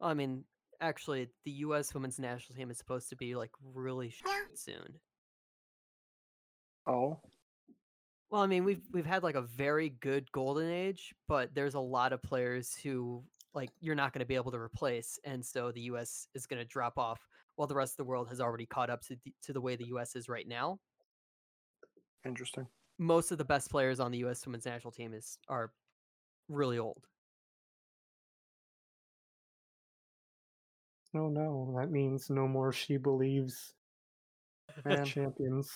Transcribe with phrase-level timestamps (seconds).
[0.00, 0.44] I mean,
[0.80, 1.94] actually, the U.S.
[1.94, 4.14] women's national team is supposed to be like really
[4.54, 5.00] soon.
[6.86, 7.20] Oh,
[8.30, 11.80] Well, I mean, we've we've had like a very good golden age, but there's a
[11.80, 13.22] lot of players who
[13.54, 16.28] like you're not going to be able to replace, and so the U.S.
[16.34, 17.26] is going to drop off
[17.56, 19.74] while the rest of the world has already caught up to the, to the way
[19.74, 20.14] the U.S.
[20.14, 20.78] is right now.
[22.24, 22.66] interesting.
[22.98, 24.46] Most of the best players on the U.S.
[24.46, 25.72] women's national team is are
[26.48, 27.04] really old.
[31.14, 33.72] Oh no, that means no more she believes
[34.84, 35.72] Man, champions.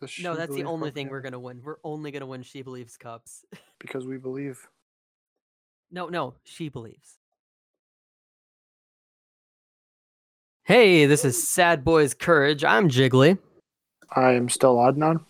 [0.00, 1.60] the No, that's the only thing we're gonna win.
[1.62, 3.44] We're only gonna win She Believes cups.
[3.78, 4.66] because we believe.
[5.90, 7.18] no, no, She Believes.
[10.64, 12.64] Hey, this is Sad Boys Courage.
[12.64, 13.38] I'm Jiggly.
[14.14, 15.24] I am still Adnan.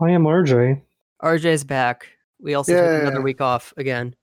[0.00, 0.82] I am RJ.
[1.22, 2.06] RJ's back.
[2.40, 4.14] We also took another week off again.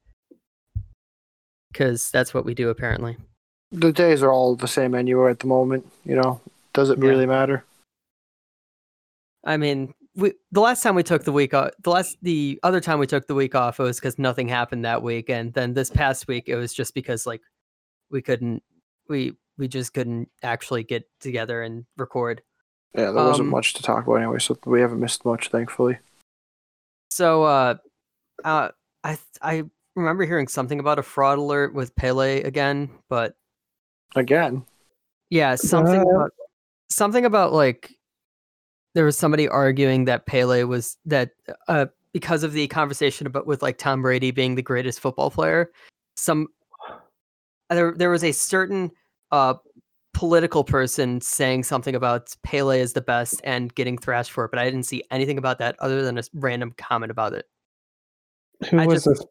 [1.74, 3.18] Because that's what we do apparently.
[3.72, 5.92] The days are all the same anywhere at the moment.
[6.06, 6.40] You know,
[6.74, 7.10] does it Yeah.
[7.10, 7.66] really matter?
[9.44, 12.80] I mean, we the last time we took the week off, the last the other
[12.80, 15.74] time we took the week off, it was because nothing happened that week, and then
[15.74, 17.42] this past week it was just because like
[18.12, 18.62] we couldn't,
[19.10, 22.44] we we just couldn't actually get together and record.
[22.94, 25.98] Yeah, there wasn't Um, much to talk about anyway, so we haven't missed much, thankfully.
[27.10, 27.76] So, uh,
[28.44, 28.70] uh,
[29.04, 29.64] I I
[29.96, 33.36] remember hearing something about a fraud alert with Pele again, but
[34.16, 34.64] Again,
[35.30, 36.32] yeah, something Uh, about
[36.90, 37.96] something about like
[38.94, 41.32] there was somebody arguing that Pele was that
[41.68, 45.72] uh because of the conversation about with like Tom Brady being the greatest football player,
[46.16, 46.48] some
[47.72, 48.92] there there was a certain
[49.32, 49.56] uh
[50.14, 54.60] political person saying something about Pele is the best and getting thrashed for it, but
[54.60, 57.48] I didn't see anything about that other than a random comment about it.
[58.70, 59.26] Who I was just- this?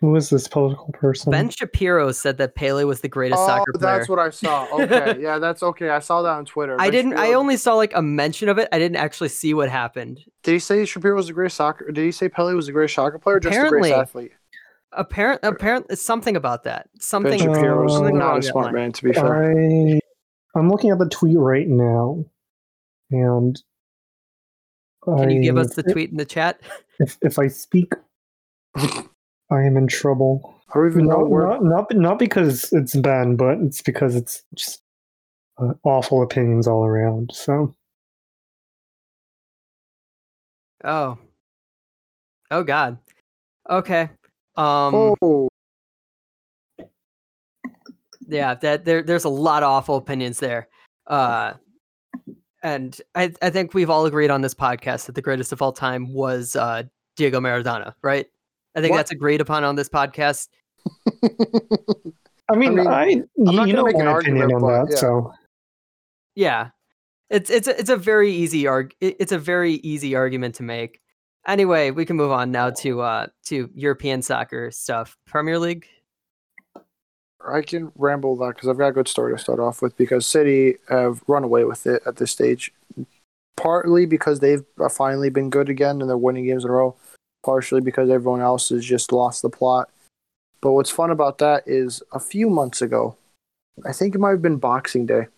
[0.00, 1.30] Who was this political person?
[1.30, 3.98] Ben Shapiro said that Pele was the greatest oh, soccer player.
[3.98, 4.66] that's what I saw.
[4.76, 5.90] Okay, yeah, that's okay.
[5.90, 6.76] I saw that on Twitter.
[6.80, 7.14] I Ben didn't.
[7.18, 8.68] I only saw like a mention of it.
[8.72, 10.20] I didn't actually see what happened.
[10.42, 11.90] Did he say Shapiro was the greatest soccer?
[11.90, 13.36] Did he say Pele was the greatest soccer player?
[13.36, 13.90] Or just the Apparently.
[13.90, 14.32] greatest athlete.
[14.92, 15.40] Apparent.
[15.42, 15.86] Apparent.
[15.90, 16.88] It's something about that.
[16.94, 17.40] Ben Something.
[17.40, 19.52] Shapiro's something not a smart man, to be fair.
[19.52, 20.00] I
[20.56, 22.24] I'm looking at the tweet right now,
[23.10, 23.62] and
[25.04, 26.60] Can you give us the tweet in the chat?
[26.98, 27.92] If if I speak,
[29.50, 30.60] I am in trouble.
[30.70, 31.46] I don't even know Not, where.
[31.46, 34.82] not not not because it's Ben, but it's because it's just
[35.58, 37.30] uh, awful opinions all around.
[37.32, 37.74] So
[40.84, 41.18] Oh.
[42.50, 42.98] Oh God.
[43.68, 44.02] Okay.
[44.56, 45.14] Um.
[45.22, 45.48] oh,
[48.26, 48.54] Yeah.
[48.54, 49.02] That there.
[49.02, 50.68] There's a lot of awful opinions there.
[51.06, 51.54] Uh.
[52.62, 55.72] And I, I think we've all agreed on this podcast that the greatest of all
[55.72, 56.82] time was uh,
[57.14, 58.26] Diego Maradona, right?
[58.76, 58.98] I think What?
[58.98, 60.48] that's agreed upon on this podcast.
[62.48, 64.90] I mean, mean, I, not you know make an opinion argument, on but that.
[64.92, 64.96] yeah.
[64.98, 65.32] So
[66.36, 66.68] Yeah,
[67.30, 71.00] it's it's a, it's a very easy arg it's a very easy argument to make.
[71.48, 75.16] Anyway, we can move on now to uh to European soccer stuff.
[75.26, 75.86] Premier League.
[77.48, 79.96] I can ramble that because I've got a good story to start off with.
[79.96, 82.72] Because City have run away with it at this stage,
[83.56, 86.96] partly because they've uh, finally been good again and they're winning games in a row.
[87.46, 89.88] Partially because everyone else has just lost the plot.
[90.60, 93.16] But what's fun about that is a few months ago,
[93.86, 95.28] I think it might have been Boxing Day.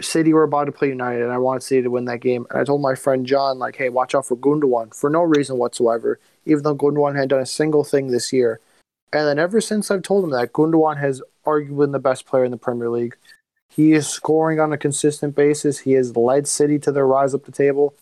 [0.00, 2.46] City were about to play United, and I wanted City to win that game.
[2.50, 5.56] And I told my friend John, like, "Hey, watch out for Gundogan for no reason
[5.56, 8.58] whatsoever, even though Gundogan had done a single thing this year."
[9.12, 12.44] And then ever since I've told him that, Gundogan has arguably been the best player
[12.44, 13.16] in the Premier League.
[13.68, 15.80] He is scoring on a consistent basis.
[15.80, 17.94] He has led City to their rise up the table.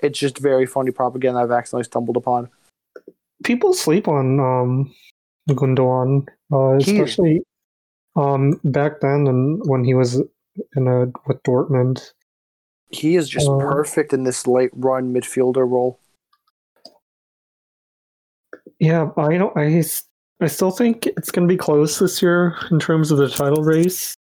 [0.00, 2.50] It's just very funny propaganda I've accidentally stumbled upon.
[3.44, 4.94] People sleep on um,
[5.50, 7.42] Gundogan, uh, especially
[8.16, 10.20] um, back then and when he was
[10.76, 12.12] in a with Dortmund.
[12.90, 15.98] He is just Uh, perfect in this late run midfielder role.
[18.78, 19.56] Yeah, I don't.
[19.56, 19.84] I
[20.40, 23.62] I still think it's going to be close this year in terms of the title
[23.62, 24.14] race.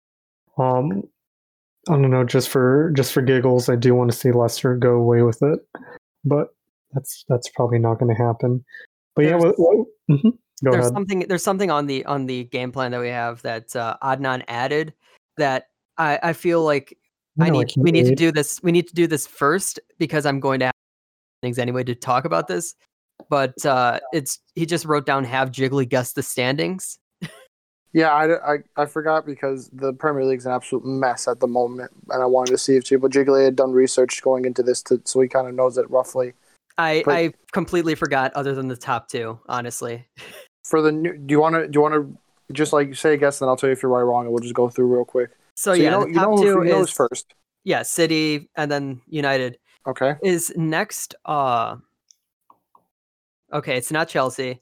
[0.58, 1.04] Um,
[1.90, 4.94] I don't know, just for just for giggles, I do want to see Leicester go
[4.94, 5.60] away with it,
[6.24, 6.50] but
[6.94, 8.64] that's that's probably not going to happen.
[9.16, 10.94] But yeah, There's- what, what, mhm, there's ahead.
[10.94, 14.44] something there's something on the on the game plan that we have that uh, Adnan
[14.48, 14.94] added
[15.38, 15.68] that
[15.98, 16.98] I I feel like
[17.40, 19.80] I know, need can't we need to do this we need to do this first
[20.00, 20.74] because I'm going to have
[21.42, 22.76] things anyway to talk about this.
[23.30, 26.98] But uh it's he just wrote down have Jiggly guess the standings.
[27.96, 31.92] Yeah, I, I, I forgot because the Premier League's an absolute mess at the moment,
[32.10, 35.00] and I wanted to see if Jig- Jiggly had done research going into this, to,
[35.06, 36.34] so he kind of knows it roughly.
[36.78, 40.08] I But- I completely forgot other than the top two, honestly.
[40.66, 42.18] For the new, do you want to do you want to
[42.54, 44.24] Just like say a guess, and then I'll tell you if you're right or wrong,
[44.26, 45.32] and we'll just go through real quick.
[45.56, 47.34] So, So you yeah, know, you top know two who knows is first.
[47.64, 49.58] yeah, City and then United.
[49.86, 50.16] Okay.
[50.24, 51.76] Is next uh
[53.54, 54.62] Okay, it's not Chelsea.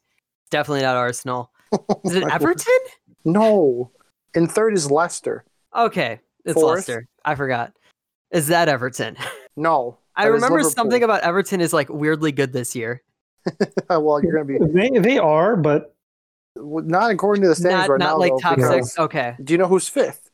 [0.50, 1.52] Definitely not Arsenal.
[2.04, 2.78] Is it Everton?
[3.24, 3.92] No.
[4.36, 5.46] And third is Leicester.
[5.74, 6.76] Okay, it's Fourth?
[6.80, 7.08] Leicester.
[7.24, 7.72] I forgot.
[8.32, 9.16] Is that Everton?
[9.58, 9.98] No.
[10.16, 13.02] I remember something about Everton is like weirdly good this year.
[13.90, 15.96] well, you're gonna be They they are, but
[16.56, 18.18] not according to the standings Not right not now.
[18.18, 19.00] like though, top because- six.
[19.00, 19.36] Okay.
[19.44, 20.30] Do you know who's fifth?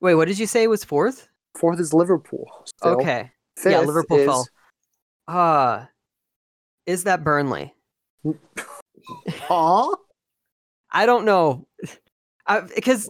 [0.00, 1.28] Wait, what did you say was fourth?
[1.58, 2.48] Fourth is Liverpool.
[2.64, 2.92] still.
[3.00, 3.30] Okay.
[3.56, 4.46] Fifth yeah, Liverpool is, fell.
[5.28, 5.84] Uh
[6.86, 7.74] is that Burnley?
[9.28, 9.94] Huh?
[10.92, 11.66] I don't know.
[12.74, 13.08] Because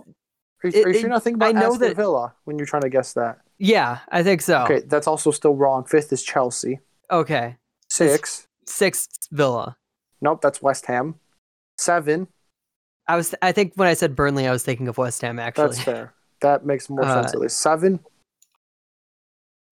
[0.64, 2.56] Are you, are you it- sure not thinking I about know Aston that- Villa when
[2.58, 3.40] you're trying to guess that?
[3.58, 4.62] Yeah, I think so.
[4.64, 5.84] Okay, that's also still wrong.
[5.84, 6.80] Fifth is Chelsea.
[7.10, 7.56] Okay.
[7.90, 8.46] Six.
[8.66, 9.76] Sixth Villa.
[10.20, 11.16] Nope, that's West Ham.
[11.78, 12.28] Seven.
[13.08, 15.66] I was I think when I said Burnley, I was thinking of West Ham actually.
[15.68, 16.14] That's fair.
[16.40, 17.58] That makes more Uh, sense at least.
[17.60, 18.00] Seven.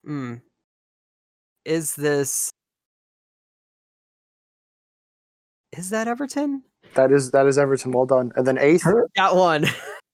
[0.04, 0.34] Hmm.
[1.64, 2.50] Is this
[5.76, 6.64] Is that Everton?
[6.94, 7.92] That is that is Everton.
[7.92, 8.32] Well done.
[8.34, 8.84] And then eighth.
[8.86, 9.66] are, That one.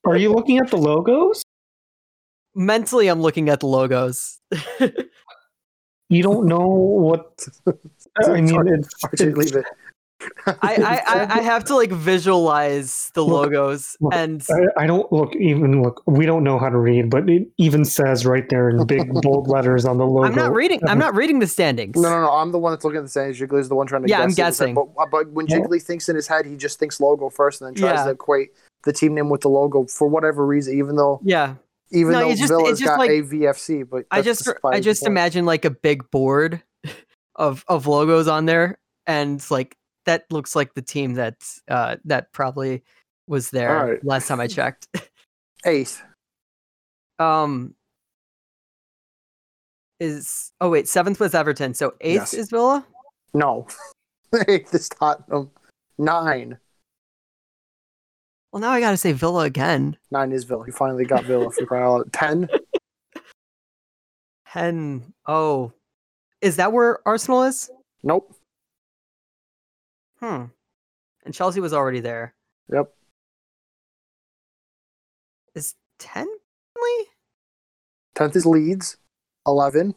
[0.05, 1.43] are you looking at the logos?
[2.57, 4.41] Mentally I'm looking at the logos.
[6.09, 7.47] You don't know what.
[8.25, 8.71] I mean, Sorry.
[8.79, 9.67] it's, Archie, it's leave it.
[10.47, 14.87] I, I, I, I have to like visualize the Look, logos look, and I, I
[14.87, 16.03] don't look even look.
[16.07, 19.49] We don't know how to read, but it even says right there in big bold
[19.49, 20.27] letters on the logo.
[20.27, 21.97] I'm not reading I'm not reading the standings.
[21.97, 22.31] No, no, no.
[22.33, 23.39] I'm the one that's looking at the standings.
[23.39, 24.75] Jiggly's the one trying to Yeah, I'm guessing.
[24.75, 25.59] But, uh, but when Yeah.
[25.59, 28.05] Jiggly thinks in his head, he just thinks logo first and then tries Yeah.
[28.05, 28.53] to equate
[28.85, 31.57] the team name with the logo for whatever reason, even though Yeah.
[31.91, 33.89] Even No, though just- Villa's it's just got like- a VFC.
[33.89, 35.11] But I just I just point.
[35.13, 36.63] imagine like a big board
[37.37, 41.37] of of logos on there and like that looks like the team that
[41.69, 42.83] uh that probably
[43.29, 44.05] was there Alright.
[44.05, 44.87] last time I checked.
[45.67, 46.03] eighth.
[47.19, 47.75] um
[50.01, 52.35] is oh wait, seventh was Everton, so eighth Yes.
[52.35, 52.85] is Villa?
[53.35, 53.67] No,
[54.49, 55.51] eighth is Tottenham.
[55.99, 56.59] Nine.
[58.53, 59.97] Well now I gotta say Villa again.
[60.11, 60.65] Nine is Villa.
[60.67, 62.13] You finally got Villa for crying out loud.
[62.13, 62.49] Ten.
[64.53, 65.73] Ten oh.
[66.41, 67.71] Is that where Arsenal is?
[68.03, 68.35] Nope.
[70.21, 70.45] Hmm.
[71.25, 72.35] And Chelsea was already there.
[72.73, 72.93] Yep.
[75.55, 76.27] Is ten
[76.75, 77.07] Burnley?
[78.15, 78.97] Tenth is Leeds.
[79.47, 79.95] Eleven.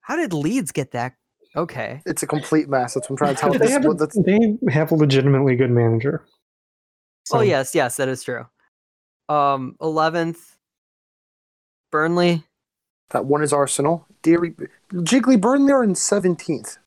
[0.00, 1.14] How did Leeds get that?
[1.56, 2.02] Okay.
[2.04, 2.94] It's a complete mess.
[2.94, 3.58] That's what I'm trying to tell you.
[3.64, 3.94] They have, a,
[4.64, 6.24] they have a legitimately good manager.
[7.32, 8.46] Oh yes, yes, that is true.
[9.28, 10.56] Um, eleventh,
[11.90, 12.44] Burnley.
[13.10, 14.06] that one is Arsenal.
[14.22, 14.54] Deary,
[14.92, 16.78] Jiggly Burnley are in seventeenth.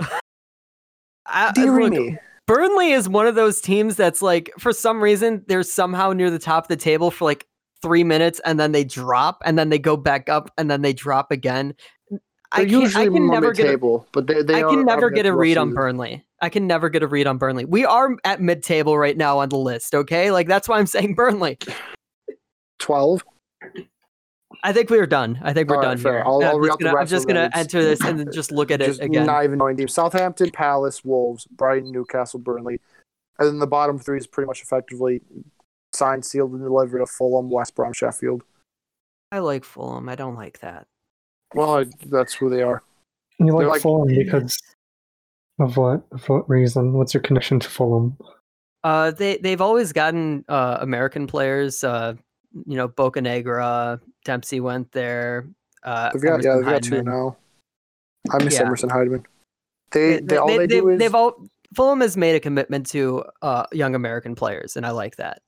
[1.54, 2.18] Deary look, me.
[2.46, 6.38] Burnley is one of those teams that's like, for some reason, they're somehow near the
[6.38, 7.46] top of the table for like
[7.80, 10.92] three minutes, and then they drop, and then they go back up, and then they
[10.92, 11.74] drop again.
[12.54, 13.74] I They're can, usually I can never get.
[13.74, 15.74] A, but they, they I are can never up get a read on.
[15.74, 16.24] Burnley.
[16.40, 17.64] I can never get a read on Burnley.
[17.64, 19.94] We are at mid-table right now on the list.
[19.94, 21.58] Okay, like that's why I'm saying Burnley.
[22.78, 23.24] Twelve.
[24.62, 25.38] I think we're done.
[25.42, 26.12] I think we're All right, done fair.
[26.14, 26.22] here.
[26.24, 28.80] I'll- I'm I'll just gonna, I'm just gonna enter this and then just look at
[28.80, 29.26] it again.
[29.26, 29.92] not even knowing teams.
[29.92, 32.80] Southampton, Palace, Wolves, Brighton, Newcastle, Burnley,
[33.38, 35.20] and then the bottom three is pretty much effectively
[35.92, 38.42] signed, sealed, and delivered to Fulham, West Brom, Sheffield.
[39.32, 40.08] I like Fulham.
[40.08, 40.86] I don't like that.
[41.54, 42.82] Well, I, that's who they are.
[43.38, 44.58] You like, like- Fulham because
[45.58, 46.02] of what?
[46.12, 46.92] Of what reason?
[46.92, 48.16] What's your connection to Fulham?
[48.82, 51.82] Uh, they they've always gotten uh American players.
[51.82, 52.14] Uh,
[52.66, 55.48] you know, Bocanegra, Dempsey went there.
[55.82, 57.36] Uh, They've got, yeah, they've got two now.
[58.30, 58.62] I miss Yeah.
[58.62, 59.24] Emerson Hyndman.
[59.90, 61.36] They, They, they, all they, do have is they've all
[61.74, 65.42] Fulham has made a commitment to uh young American players, and I like that.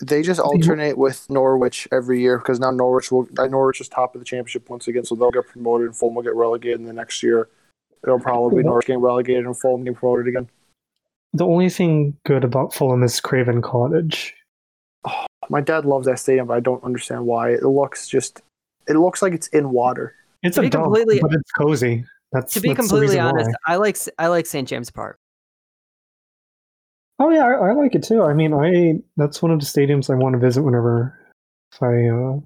[0.00, 4.14] They just alternate with Norwich every year because now Norwich will uh, Norwich is top
[4.14, 6.80] of the championship once again, so they'll get promoted and Fulham will get relegated.
[6.80, 7.48] And the next year,
[8.02, 10.48] it'll probably be Norwich getting relegated and Fulham getting promoted again.
[11.34, 14.34] The only thing good about Fulham is Craven Cottage.
[15.48, 17.50] My dad loves that stadium, but I don't understand why.
[17.50, 18.42] It looks just,
[18.86, 20.14] it looks like it's in water.
[20.42, 22.04] It's To a dump, completely- but it's cozy.
[22.32, 23.74] That's To be that's completely honest, why.
[23.74, 25.18] I like I like St James Park.
[27.22, 28.24] Oh yeah, I, I like it too.
[28.24, 31.16] I mean, I that's one of the stadiums I want to visit whenever
[31.72, 32.40] if I uh,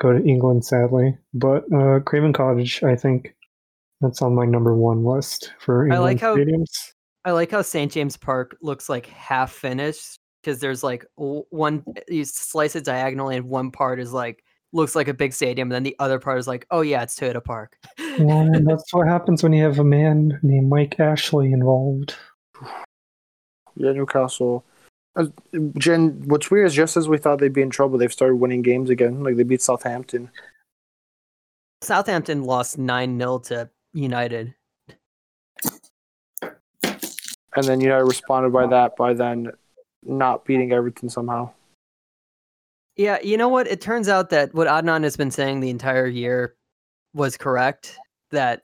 [0.00, 0.64] go to England.
[0.64, 3.34] Sadly, but uh, Craven Cottage, I think
[4.00, 6.92] that's on my number one list for I like how- stadiums.
[7.26, 12.24] I like how St James Park looks like half finished because there's like one you
[12.24, 14.42] slice it diagonally and one part is like
[14.72, 17.18] looks like a big stadium and then the other part is like oh yeah it's
[17.18, 17.76] Toyota Park.
[18.18, 22.14] Well, that's what happens when you have a man named Mike Ashley involved.
[23.76, 24.64] Yeah, Newcastle.
[25.78, 28.62] Jen, what's weird is just as we thought they'd be in trouble, they've started winning
[28.62, 29.22] games again.
[29.22, 30.30] Like they beat Southampton.
[31.82, 34.54] Southampton lost 9 0 to United.
[36.42, 39.52] And then United responded by that by then
[40.02, 41.50] not beating Everton somehow.
[42.96, 43.66] Yeah, you know what?
[43.66, 46.54] It turns out that what Adnan has been saying the entire year
[47.14, 47.98] was correct.
[48.30, 48.62] That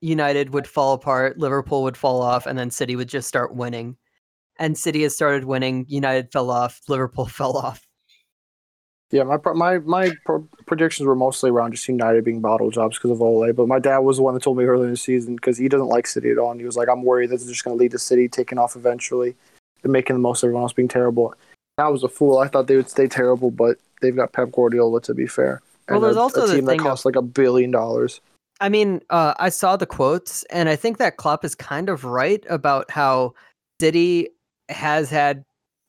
[0.00, 3.96] United would fall apart, Liverpool would fall off, and then City would just start winning.
[4.60, 5.86] And City has started winning.
[5.88, 6.80] United fell off.
[6.86, 7.84] Liverpool fell off.
[9.10, 13.10] Yeah, my my my pro- predictions were mostly around just United being bottle jobs because
[13.10, 13.52] of Ole.
[13.52, 15.68] But my dad was the one that told me earlier in the season because he
[15.68, 17.76] doesn't like City at all, and he was like, "I'm worried this is just going
[17.76, 19.34] to lead to City taking off eventually
[19.82, 21.34] and making the most of everyone else being terrible."
[21.78, 22.38] I was a fool.
[22.38, 25.60] I thought they would stay terrible, but they've got Pep Guardiola to be fair.
[25.88, 27.72] Well, And there's a, also a the team that thing of- costs like a billion
[27.72, 28.20] dollars.
[28.60, 32.04] I mean, uh, I saw the quotes, and I think that Klopp is kind of
[32.04, 33.32] right about how
[33.80, 34.28] City
[34.70, 35.44] has had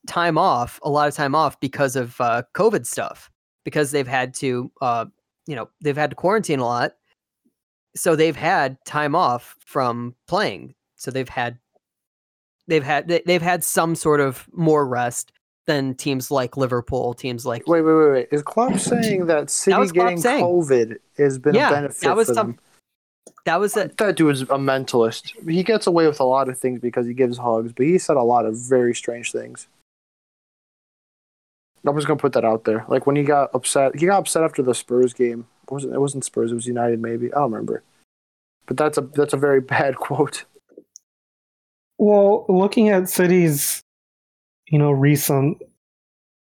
[0.07, 3.29] time off, a lot of time off because of uh, COVID stuff,
[3.63, 5.05] because they've had to, uh,
[5.47, 6.93] you know, they've had to quarantine a lot,
[7.95, 10.73] so they've had time off from playing.
[10.95, 11.59] So they've had,
[12.67, 15.31] they've had, they- they've had some sort of more rest
[15.67, 18.27] than teams like Liverpool, teams like Wait, wait, wait, wait.
[18.31, 20.43] Is Klopp saying that City Klopp getting saying.
[20.43, 22.59] COVID has been Yeah, a benefit that was for some- them?
[23.45, 25.31] That was a That dude is a mentalist.
[25.49, 28.17] He gets away with a lot of things because he gives hugs, but he said
[28.17, 29.67] a lot of very strange things.
[31.85, 32.85] I'm just gonna put that out there.
[32.87, 35.47] Like when he got upset, he got upset after the Spurs game.
[35.63, 36.51] It wasn't it wasn't Spurs?
[36.51, 37.33] It was United, maybe.
[37.33, 37.83] I don't remember.
[38.67, 40.45] But that's a that's a very bad quote.
[41.97, 43.81] Well, looking at City's,
[44.67, 45.61] you know, recent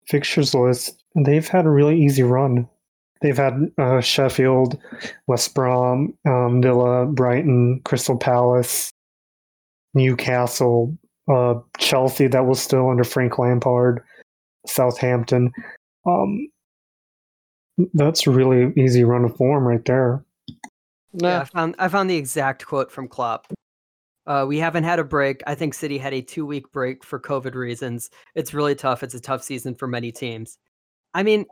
[0.06, 2.68] fixtures list, they've had a really easy run.
[3.24, 4.78] They've had uh, Sheffield,
[5.28, 8.90] West Brom, um, Villa, Brighton, Crystal Palace,
[9.94, 10.94] Newcastle,
[11.32, 12.26] uh, Chelsea.
[12.26, 14.02] That was still under Frank Lampard,
[14.66, 15.50] Southampton.
[16.04, 16.48] Um,
[17.94, 20.22] that's a really easy run of form right there.
[21.14, 23.50] Yeah, I found I found the exact quote from Klopp.
[24.26, 25.42] Uh, we haven't had a break.
[25.46, 28.10] I think City had a two week break for COVID reasons.
[28.34, 29.02] It's really tough.
[29.02, 30.58] It's a tough season for many teams.
[31.14, 31.46] I mean,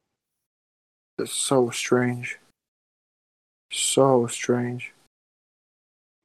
[1.19, 2.39] it's so strange.
[3.71, 4.93] So strange.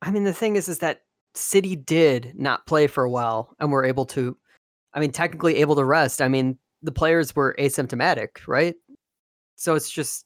[0.02, 1.02] I mean the thing is, is that
[1.36, 4.36] City did not play for a while and were able to,
[4.94, 6.22] I mean, technically able to rest.
[6.22, 8.76] I mean, the players were asymptomatic, right?
[9.56, 10.26] So it's just,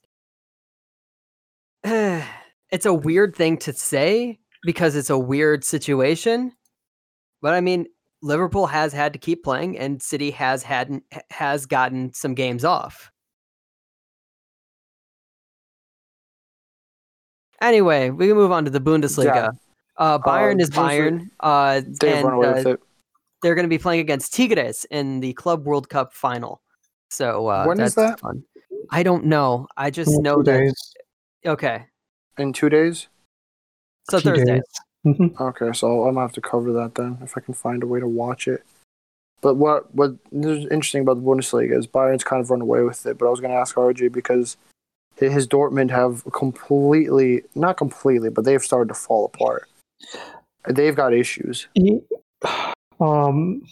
[1.84, 6.54] it's a weird thing to say because it's a weird situation.
[7.42, 7.88] But I mean,
[8.22, 11.02] Liverpool has had to keep playing, and City has had
[11.32, 13.12] has gotten some games off.
[17.62, 19.26] Anyway, we can move on to the Bundesliga.
[19.26, 19.50] Yeah.
[19.98, 22.80] Uh, Bayern is Bundesliga- Bayern, uh, They've and run away uh, with it.
[23.44, 26.62] they're going to be playing against Tigres in the Club World Cup final.
[27.12, 28.20] So uh, When is that's that?
[28.20, 28.44] fun.
[28.90, 29.68] I don't know.
[29.78, 30.58] I just Two know that.
[30.58, 30.94] days.
[31.46, 31.86] Okay,
[32.38, 33.08] In two days?
[34.10, 34.56] so Two Thursday.
[34.56, 34.64] days.
[35.06, 35.40] Mhm.
[35.40, 38.00] Okay, so I'm gonna have to cover that then if I can find a way
[38.00, 38.64] to watch it.
[39.42, 43.04] But what what is interesting about the Bundesliga is Bayern's kind of run away with
[43.08, 43.18] it.
[43.18, 44.58] But I was gonna ask RJ because
[45.30, 49.68] his Dortmund have completely not completely, but they've started to fall apart.
[50.68, 51.68] They've got issues.
[53.00, 53.64] Um,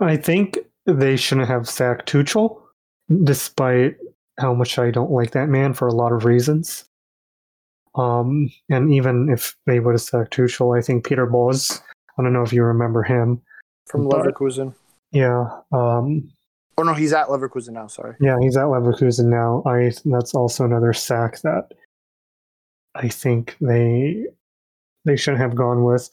[0.00, 2.60] I think they shouldn't have sacked Tuchel,
[3.24, 3.96] despite
[4.38, 6.84] how much I don't like that man for a lot of reasons.
[7.94, 11.80] Um, and even if they would have sacked Tuchel, I think Peter Bosz.
[12.18, 13.42] I don't know if you remember him.
[13.86, 14.74] From But- Leverkusen.
[15.12, 15.48] Yeah.
[15.72, 16.30] Um,
[16.78, 17.86] Oh no, he's at Leverkusen now.
[17.86, 18.14] Sorry.
[18.20, 19.62] yeah, he's at Leverkusen now.
[19.66, 21.72] I that's also another sack that
[22.94, 24.26] I think they
[25.04, 26.10] they shouldn't have gone with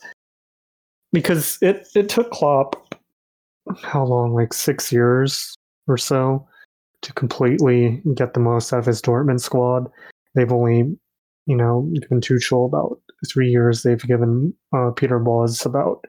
[1.12, 2.94] because it it took Klopp
[3.82, 5.54] how long like six years
[5.86, 6.46] or so
[7.02, 9.90] to completely get the most out of his Dortmund squad.
[10.34, 10.96] They've only
[11.46, 12.98] you know given Tuchel about
[13.30, 13.82] three years.
[13.82, 16.04] They've given uh, Peter Bosz about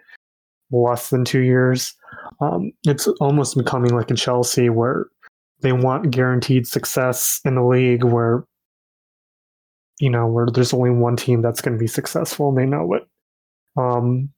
[0.72, 1.94] less than two years.
[2.40, 5.06] Um, it's almost becoming like in Chelsea where
[5.62, 8.44] they want guaranteed success in the league where
[10.00, 12.94] you know where there's only one team that's going to be successful and they know
[12.94, 13.04] it.
[13.78, 14.30] Um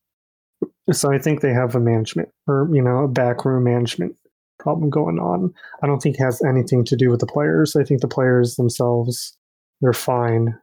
[0.92, 4.16] so i think they have a management or you know a backroom management
[4.60, 5.54] problem going on.
[5.84, 7.76] I don't think it has anything to do with the players.
[7.76, 9.38] I think the players themselves
[9.82, 10.58] they're fine.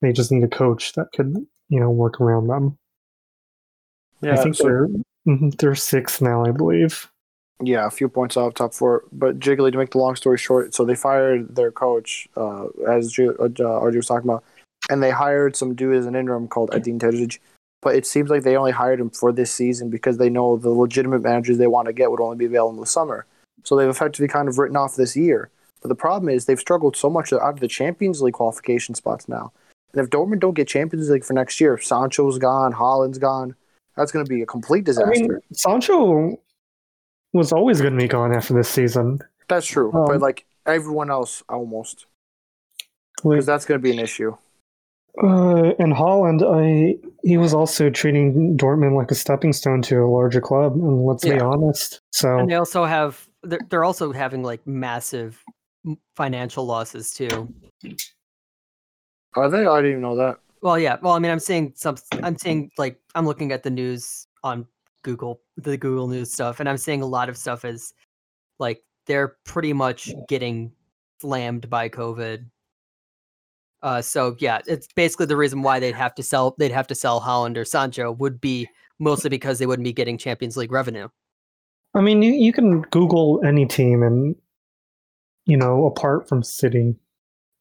[0.00, 1.34] They just need a coach that could
[1.68, 2.78] you know work around them.
[4.22, 4.88] Yeah, i think so- they're
[5.58, 7.10] they're six now i believe
[7.62, 9.04] Yeah, a few points off top four.
[9.12, 13.10] But Jiggly, to make the long story short, so they fired their coach, uh, as
[13.10, 14.44] J- uh, RJ was talking about,
[14.90, 17.38] and they hired some dude as an interim called Edin Terzic.
[17.80, 20.68] but it seems like they only hired him for this season because they know the
[20.70, 23.24] legitimate managers they want to get would only be available in the summer.
[23.64, 25.48] So they've effectively kind of written off this year.
[25.80, 29.28] But the problem is they've struggled so much out of the Champions League qualification spots
[29.28, 29.52] now.
[29.92, 33.54] And if Dortmund don't get Champions League for next year, Sancho's gone, Haaland's gone,
[33.96, 35.08] that's going to be a complete disaster.
[35.08, 36.38] I mean, Sancho
[37.32, 39.20] was always going to be gone after this season.
[39.48, 42.06] that's true, um, but like everyone else, almost
[43.24, 44.36] Like, because that's going to be an issue.
[45.22, 50.06] uh, and Haaland, I he was also treating Dortmund like a stepping stone to a
[50.06, 50.74] larger club.
[50.74, 52.00] And let's be honest.
[52.12, 55.42] So And they also have they're, they're also having like massive
[56.16, 57.52] financial losses too.
[59.34, 59.66] Are they?
[59.66, 60.38] I didn't even know that.
[60.66, 60.96] Well, yeah.
[61.00, 61.94] Well, I mean, I'm seeing some.
[62.24, 64.66] I'm seeing like I'm looking at the news on
[65.04, 67.94] Google, the Google News stuff, and I'm seeing a lot of stuff is
[68.58, 70.72] like they're pretty much getting
[71.20, 72.46] slammed by COVID.
[73.80, 76.56] Uh, so yeah, it's basically the reason why they'd have to sell.
[76.58, 78.68] They'd have to sell Haaland or Sancho would be
[78.98, 81.06] mostly because they wouldn't be getting Champions League revenue.
[81.94, 84.34] I mean, you, you can Google any team, and
[85.44, 86.96] you know, apart from City,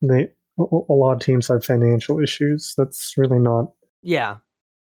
[0.02, 2.74] they a, lot of teams have financial issues.
[2.78, 3.72] That's really not
[4.02, 4.38] Yeah,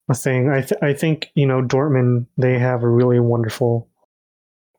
[0.09, 0.51] a thing.
[0.51, 2.27] I th- I think you know Dortmund.
[2.37, 3.89] They have a really wonderful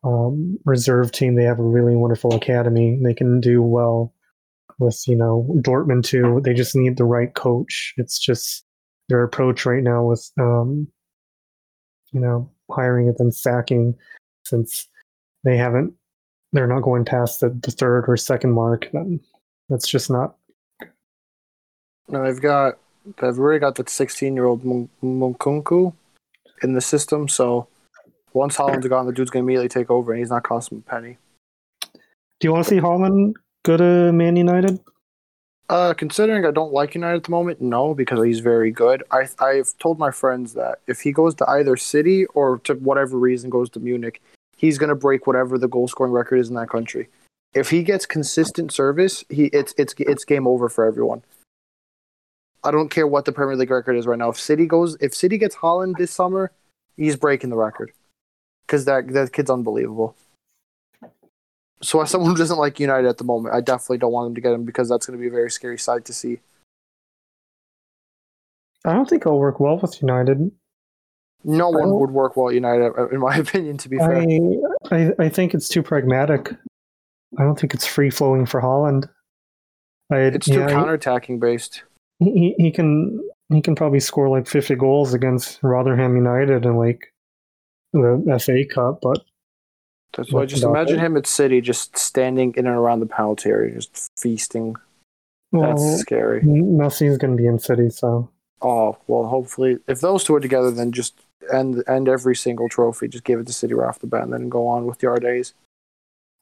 [0.03, 1.35] um, reserve team.
[1.35, 2.99] They have a really wonderful academy.
[3.03, 4.13] They can do well
[4.79, 6.41] with you know Dortmund too.
[6.43, 7.93] They just need the right coach.
[7.97, 8.65] It's just
[9.09, 10.87] their approach right now with um,
[12.11, 13.95] you know hiring and then sacking
[14.43, 14.87] since
[15.43, 15.93] they haven't
[16.53, 19.19] they're not going past the, the third or second mark then
[19.69, 20.35] that's just not
[22.09, 24.63] No, they've got they've already got that 16 year old
[25.03, 25.93] Moukoko
[26.63, 27.27] in the system.
[27.27, 27.67] So
[28.33, 31.17] once Haaland's gone, the dude's gonna immediately take over, and he's not costing a penny.
[31.93, 34.79] do you want to see Haaland go to Man United
[35.69, 39.03] Uh, considering I don't like United at the moment, no, because he's very good.
[39.11, 43.17] I I've told my friends that if he goes to either City or to whatever
[43.17, 44.21] reason goes to Munich,
[44.57, 47.07] he's gonna break whatever the goal scoring record is in that country.
[47.53, 51.23] If he gets consistent service, he it's it's it's game over for everyone.
[52.63, 54.29] I don't care what the Premier League record is right now.
[54.29, 56.51] If City goes, if City gets Haaland this summer,
[56.97, 57.91] he's breaking the record
[58.65, 60.15] because that that kid's unbelievable.
[61.81, 64.35] So as someone who doesn't like United at the moment, I definitely don't want them
[64.35, 66.39] to get him because that's going to be a very scary sight to see.
[68.83, 70.51] I don't think it'll work well with United.
[71.45, 73.77] No one would work well at United, uh, in my opinion.
[73.77, 74.39] To be fair, I,
[74.91, 76.51] I I think it's too pragmatic.
[77.37, 79.07] I don't think it's free flowing for Haaland.
[80.11, 81.83] I, it's too yeah, counterattacking based.
[82.19, 87.13] He, he can he can probably score like 50 goals against Rotherham United in like
[87.93, 89.25] the FA Cup, but
[90.15, 90.45] That's why.
[90.45, 91.05] Just imagine it.
[91.05, 94.75] him at City, just standing in and around the penalty area, just feasting.
[95.51, 96.41] well, That's scary.
[96.41, 98.29] Messi's going to be in City, so
[98.61, 101.19] Oh well, hopefully, if those two are together, then just
[101.51, 103.07] end end every single trophy.
[103.07, 105.17] Just give it to City right off the bat, and then go on with your
[105.17, 105.53] days.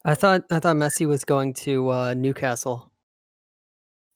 [0.03, 2.89] I thought I thought Messi was going to uh, Newcastle.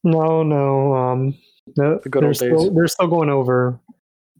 [0.04, 0.95] no, no.
[0.95, 1.36] Um,
[1.76, 2.76] the, The good they're old still days.
[2.76, 3.80] they're still going over.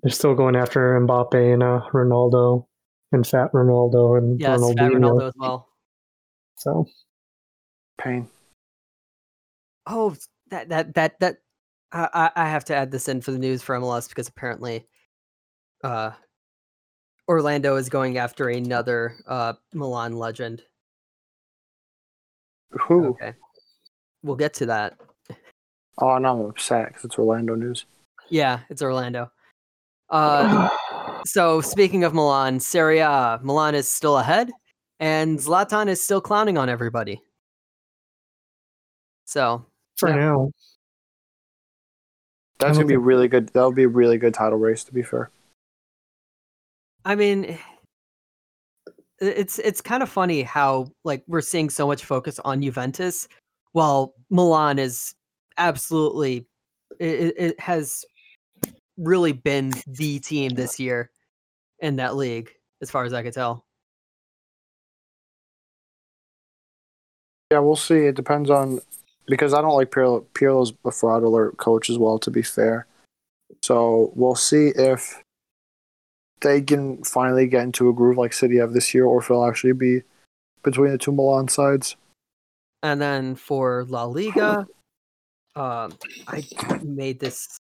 [0.04, 2.66] They're still going after Mbappe and uh, Ronaldo
[3.12, 5.00] and Fat Ronaldo and Yes, Fat Ronaldinho.
[5.00, 5.68] Ronaldo as well.
[6.58, 6.88] So
[8.00, 8.28] Pain.
[9.88, 10.16] Oh,
[10.50, 11.38] that that that that
[11.92, 14.88] I I I have to add this in for the news for MLS because apparently,
[15.84, 16.12] uh,
[17.28, 20.64] Orlando is going after another uh Milan legend.
[22.88, 23.10] Who?
[23.10, 23.34] Okay,
[24.24, 24.98] we'll get to that.
[25.98, 27.86] Oh, no, I'm upset because it's Orlando news.
[28.30, 29.32] Yeah, it's Orlando.
[30.10, 30.70] Uh,
[31.26, 34.52] so speaking of Milan, Serie A, Milan is still ahead,
[35.00, 37.22] and Zlatan is still clowning on everybody.
[39.26, 39.66] So
[39.98, 40.16] for Yeah.
[40.16, 40.52] now,
[42.60, 43.50] That's I gonna be really good.
[43.50, 44.84] That'll be a really good title race.
[44.86, 45.30] To be fair,
[47.06, 47.58] I mean,
[49.20, 53.28] it's it's kind of funny how like we're seeing so much focus on Juventus,
[53.72, 55.16] while Milan is
[55.62, 56.46] absolutely
[57.00, 58.04] it, it has
[58.98, 61.10] really been the team this year
[61.80, 63.66] in that league, as far as I could tell.
[67.52, 68.06] yeah, we'll see.
[68.06, 68.80] It depends on
[69.28, 70.26] because I don't like Pirlo.
[70.34, 72.18] Pirlo's a fraud alert coach as well.
[72.20, 72.88] To be fair,
[73.62, 75.22] so we'll see if
[76.40, 79.46] they can finally get into a groove like City have this year, or if it'll
[79.46, 80.02] actually be
[80.64, 81.98] between the two Milan sides.
[82.84, 84.66] And then for La Liga,
[85.56, 85.94] um,
[86.28, 86.44] I
[86.84, 87.60] made this.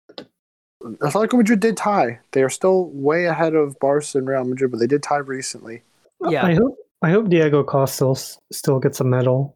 [0.82, 2.20] Atletico Madrid did tie.
[2.32, 5.82] They are still way ahead of Barca and Real Madrid, but they did tie recently.
[6.30, 6.46] Yeah.
[6.46, 8.14] I hope I hope Diego Costa
[8.52, 9.56] still gets a medal.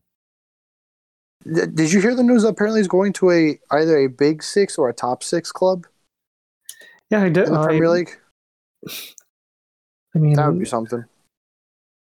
[1.46, 2.44] Did you hear the news?
[2.46, 5.86] Apparently, he's going to a either a Big Six or a Top Six club
[7.10, 7.48] Yeah, I did.
[7.48, 8.12] in the I, Premier League.
[10.16, 11.04] I mean, That would be something.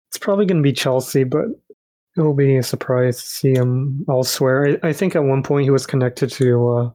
[0.10, 1.48] it's probably going to be Chelsea, but
[2.18, 4.80] it will be a surprise to see him elsewhere.
[4.84, 6.92] I, I think at one point he was connected to uh,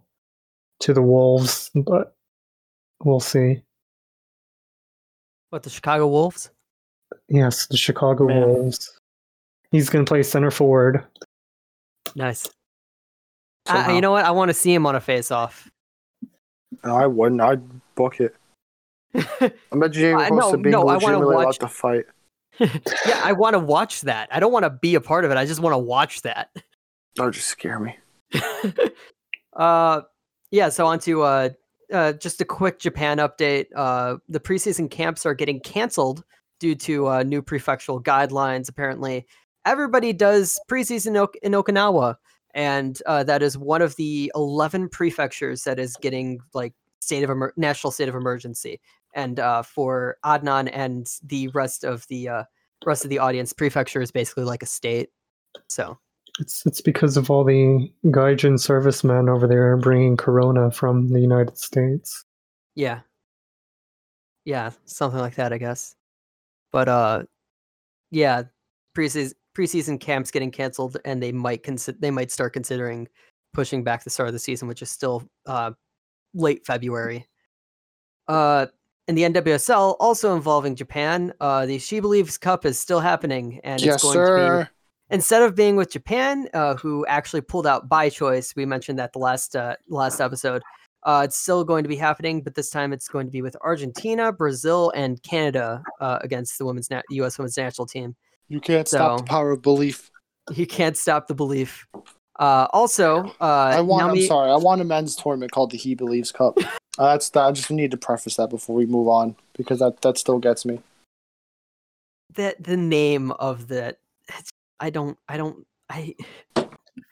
[0.81, 2.15] to the Wolves, but
[3.05, 3.63] we'll see.
[5.51, 6.51] What the Chicago Wolves?
[7.29, 8.47] Yes, the Chicago Man.
[8.49, 8.99] Wolves.
[9.71, 11.05] He's going to play center forward.
[12.15, 12.49] Nice.
[13.67, 14.25] I, you know what?
[14.25, 15.71] I want to see him on a face-off.
[16.85, 17.41] I wouldn't.
[17.41, 17.63] I'd
[17.95, 18.35] book it.
[19.73, 22.05] Imagine Diego Uh, Costa no, being no, I wanna legitimately allowed watch- to fight.
[23.07, 24.29] Yeah, I want to watch that.
[24.31, 25.37] I don't want to be a part of it.
[25.37, 26.51] I just want to watch that.
[27.18, 27.96] Would just scare me.
[29.57, 30.03] uh,
[30.51, 30.68] yeah.
[30.68, 31.48] So on to uh,
[31.92, 33.66] uh, just a quick Japan update.
[33.75, 36.25] Uh, the preseason camps are getting canceled
[36.61, 38.68] due to uh, new prefectural guidelines.
[38.68, 39.27] Apparently,
[39.66, 42.16] everybody does preseason in Okinawa,
[42.55, 47.31] and uh, that is one of the eleven prefectures that is getting like state of
[47.31, 48.81] emer- national state of emergency.
[49.14, 52.44] And uh, for Adnan and the rest of the uh,
[52.85, 55.11] rest of the audience, prefecture is basically like a state.
[55.68, 55.98] So
[56.38, 61.59] It's it's because of all the Gaijin servicemen over there bringing Corona from the United
[61.59, 62.25] States.
[62.75, 63.01] Yeah.
[64.44, 65.94] Yeah, something like that, I guess.
[66.72, 67.25] But uh
[68.11, 68.44] yeah,
[68.96, 73.09] preseason preseason camps getting canceled and they might consider they might start considering
[73.53, 75.72] pushing back the start of the season, which is still uh
[76.35, 77.27] late February.
[78.27, 78.66] Uh
[79.09, 83.81] in the NWSL, also involving Japan, uh the She Believes Cup is still happening and
[83.81, 84.65] yes, it's going to sir.
[84.65, 84.71] be
[85.12, 89.12] instead of being with Japan, uh, who actually pulled out by choice, we mentioned that
[89.12, 90.62] the last uh, last episode.
[91.05, 93.57] Uh, it's still going to be happening, but this time it's going to be with
[93.62, 97.38] Argentina, Brazil, and Canada uh, against the women's na- U.S.
[97.38, 98.15] women's national team.
[98.49, 100.11] You can't stop the power of belief.
[100.53, 101.87] You can't stop the belief.
[102.38, 103.45] Uh, also, uh,
[103.77, 104.11] I want.
[104.11, 104.51] I'm sorry.
[104.51, 106.59] I want a men's tournament called the He Believes Cup.
[106.99, 107.45] Uh, that's that.
[107.47, 110.66] I just need to preface that before we move on because that that still gets
[110.66, 110.79] me.
[112.35, 113.97] that the name of the
[114.29, 116.14] it's- I don't I don't I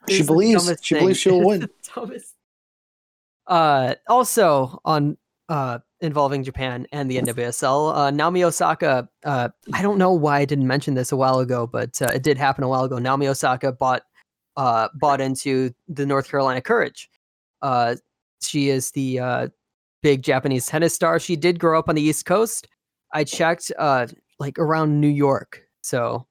[0.06, 0.70] She believes.
[0.83, 1.02] She thing.
[1.04, 1.66] believes she'll win.
[1.94, 2.35] dumbest.
[3.46, 5.16] Uh also on
[5.48, 10.44] uh involving Japan and the NWSL, uh Naomi Osaka uh I don't know why I
[10.44, 12.98] didn't mention this a while ago, but uh, it did happen a while ago.
[12.98, 14.02] Naomi Osaka bought
[14.56, 17.10] uh bought into the North Carolina Courage.
[17.62, 17.96] Uh
[18.42, 19.48] she is the uh
[20.02, 21.18] big Japanese tennis star.
[21.18, 22.68] She did grow up on the East Coast.
[23.12, 24.06] I checked uh
[24.38, 25.62] like around New York.
[25.82, 26.26] So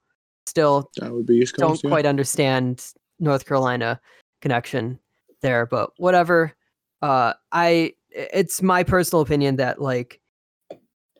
[0.47, 1.89] still That would be East don't yeah.
[1.89, 3.99] quite understand North Carolina
[4.41, 4.99] connection
[5.41, 6.53] there, but whatever.
[7.01, 10.19] Uh, I it's my personal opinion that like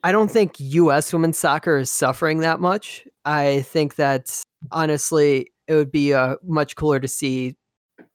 [0.04, 1.12] I don't think U.S.
[1.12, 3.06] women's soccer is suffering that much.
[3.26, 7.56] I think that honestly, it would be uh, much cooler to see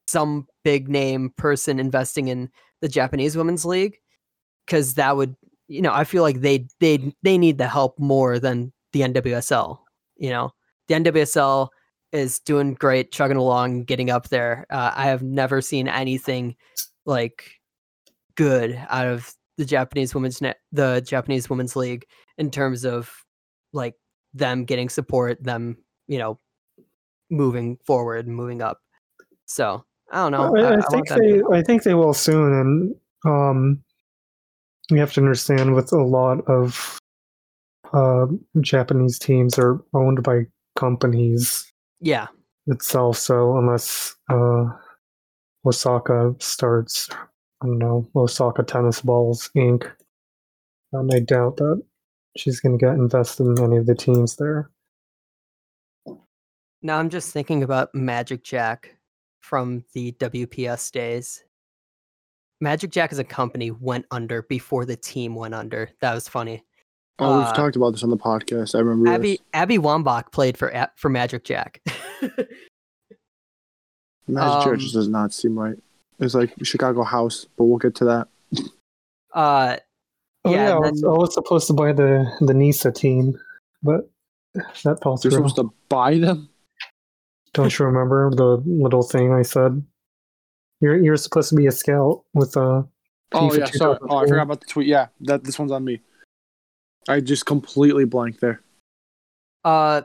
[0.07, 2.51] some big name person investing in
[2.83, 3.97] the Japanese women's league
[4.67, 5.35] because that would
[5.69, 9.79] you know I feel like they they they need the help more than the NWSL.
[10.17, 10.51] You know,
[10.89, 11.69] the NWSL
[12.13, 14.67] is doing great, chugging along, getting up there.
[14.71, 16.57] Uh, I have never seen anything
[17.07, 17.51] like
[18.37, 22.05] good out of the Japanese women's net, the Japanese women's league
[22.37, 23.11] in terms of
[23.73, 23.95] like
[24.33, 26.39] them getting support, them you know
[27.31, 28.81] moving forward, moving up.
[29.47, 30.57] So I don't know.
[30.57, 33.85] I, I, want think they I think they will soon, and um,
[34.91, 36.99] you have to understand with a lot of
[37.93, 38.27] uh,
[38.61, 42.27] Japanese teams are owned by companies yeah,
[42.67, 43.19] itself.
[43.19, 44.67] So unless uh,
[45.67, 47.09] Osaka starts,
[47.63, 49.91] I don't know, Osaka Tennis Balls Inc.
[50.93, 51.83] Um, I doubt that
[52.37, 54.71] she's going to get invested in any of the teams there.
[56.85, 58.95] Now I'm just thinking about Magic Jack
[59.41, 61.43] from the WPS days.
[62.61, 65.91] Magic Jack as a company went under before the team went under.
[66.01, 66.63] That was funny.
[67.19, 68.75] Oh, we've uh, talked about this on the podcast.
[68.75, 69.41] I remember Abby this.
[69.55, 71.81] Abby Wambach played for for Magic Jack.
[74.29, 75.79] Magic Jack just does not seem right.
[76.21, 78.29] It's like Chicago House, but we'll get to that.
[79.35, 79.77] uh,
[80.45, 83.41] Oh Yeah, yeah, I, was, I was supposed to buy the the Nisa team,
[83.83, 84.11] but
[84.53, 85.31] that fell You're through.
[85.31, 86.51] supposed to buy them.
[87.55, 89.83] Don't you remember the little thing I said?
[90.81, 92.87] You're you're supposed to be a scout with a.
[93.33, 93.99] Oh yeah, sorry.
[94.09, 94.87] Oh, I forgot about the tweet.
[94.87, 96.01] Yeah, that this one's on me.
[97.09, 98.61] I just completely blanked there.
[99.65, 100.03] uh,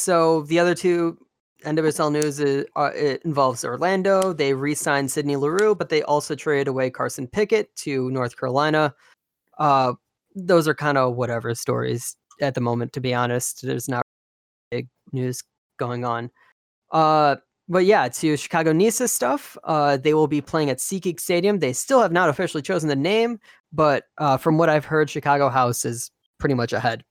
[0.00, 1.18] so the other two
[1.64, 4.32] NWSL news is, uh, it involves Orlando.
[4.32, 8.94] They re-signed Sydney Leroux, but they also traded away Carson Pickett to North Carolina.
[9.58, 9.94] Uh,
[10.36, 13.66] those are kind of whatever stories at the moment, to be honest.
[13.66, 14.04] There's not
[14.70, 15.42] big news
[15.78, 16.30] going on.
[16.90, 17.36] Uh,
[17.68, 21.58] but yeah, to Chicago Nisa stuff, uh, they will be playing at SeatGeek Stadium.
[21.58, 23.38] They still have not officially chosen the name,
[23.72, 27.04] but uh, from what I've heard, Chicago House is pretty much ahead.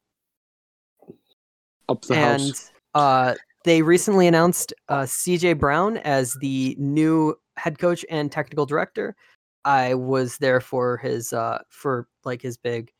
[1.89, 2.71] Up the and house.
[2.95, 9.15] uh, they recently announced uh, CJ Brown as the new head coach and technical director.
[9.63, 12.91] I was there for his uh, for like his big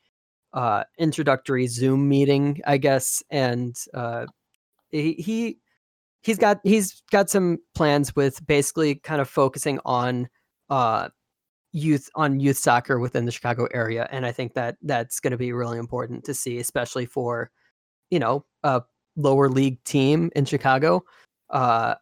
[0.54, 4.26] uh, introductory Zoom meeting, I guess, and uh,
[4.90, 5.60] he, he
[6.28, 10.28] he's got he's got some plans with basically kind of focusing on
[10.70, 11.08] uh,
[11.72, 15.38] youth on youth soccer within the Chicago area, and I think that that's going to
[15.38, 17.50] be really important to see, especially for
[18.12, 18.84] you know a
[19.16, 21.04] lower league team in Chicago.
[21.50, 21.96] Uh,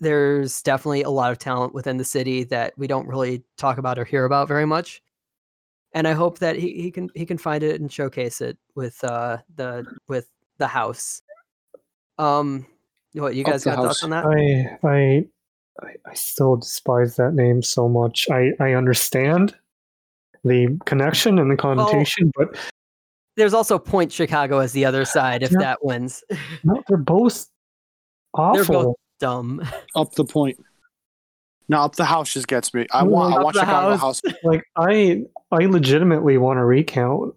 [0.00, 3.98] there's definitely a lot of talent within the city that we don't really talk about
[3.98, 5.02] or hear about very much.
[5.94, 9.04] And I hope that he, he can he can find it and showcase it with
[9.04, 11.20] uh the with the house.
[12.16, 12.66] Um
[13.14, 14.24] what you guys the got thoughts on that?
[14.24, 15.24] I, I
[15.82, 18.28] I I still despise that name so much.
[18.30, 19.54] I I understand
[20.44, 22.56] the connection and the connotation, but
[23.36, 26.22] There's also Point Chicago as the other side if that wins.
[26.64, 27.46] no, they're both
[28.34, 28.54] awful.
[28.54, 29.62] They're both dumb.
[29.94, 30.58] Up the point.
[31.68, 32.86] No, up the house just gets me.
[32.92, 33.34] I want.
[33.34, 34.20] I Up want the Chicago house.
[34.24, 34.34] house.
[34.42, 37.34] like I I legitimately want to recount.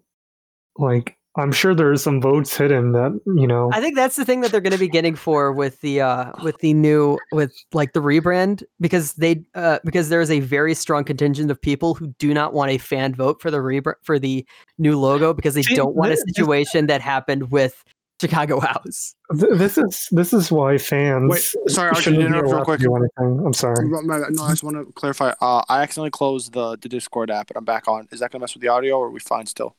[0.78, 3.70] Like I'm sure there's some votes hidden that you know.
[3.72, 6.32] I think that's the thing that they're going to be getting for with the uh
[6.42, 10.74] with the new with like the rebrand because they uh because there is a very
[10.74, 14.18] strong contingent of people who do not want a fan vote for the rebrand for
[14.18, 14.46] the
[14.78, 17.84] new logo because they See, don't want a thi- this- situation that happened with
[18.18, 19.14] Chicago House.
[19.38, 21.30] Th- this is this is why fans.
[21.30, 22.80] Wait, sorry, Archie, shouldn't interrupt real quick.
[22.80, 23.44] do anything.
[23.44, 23.86] I'm sorry.
[23.86, 25.34] No, I just want to clarify.
[25.42, 28.08] Uh, I accidentally closed the, the Discord app, and I'm back on.
[28.10, 29.76] Is that gonna mess with the audio, or are we fine still?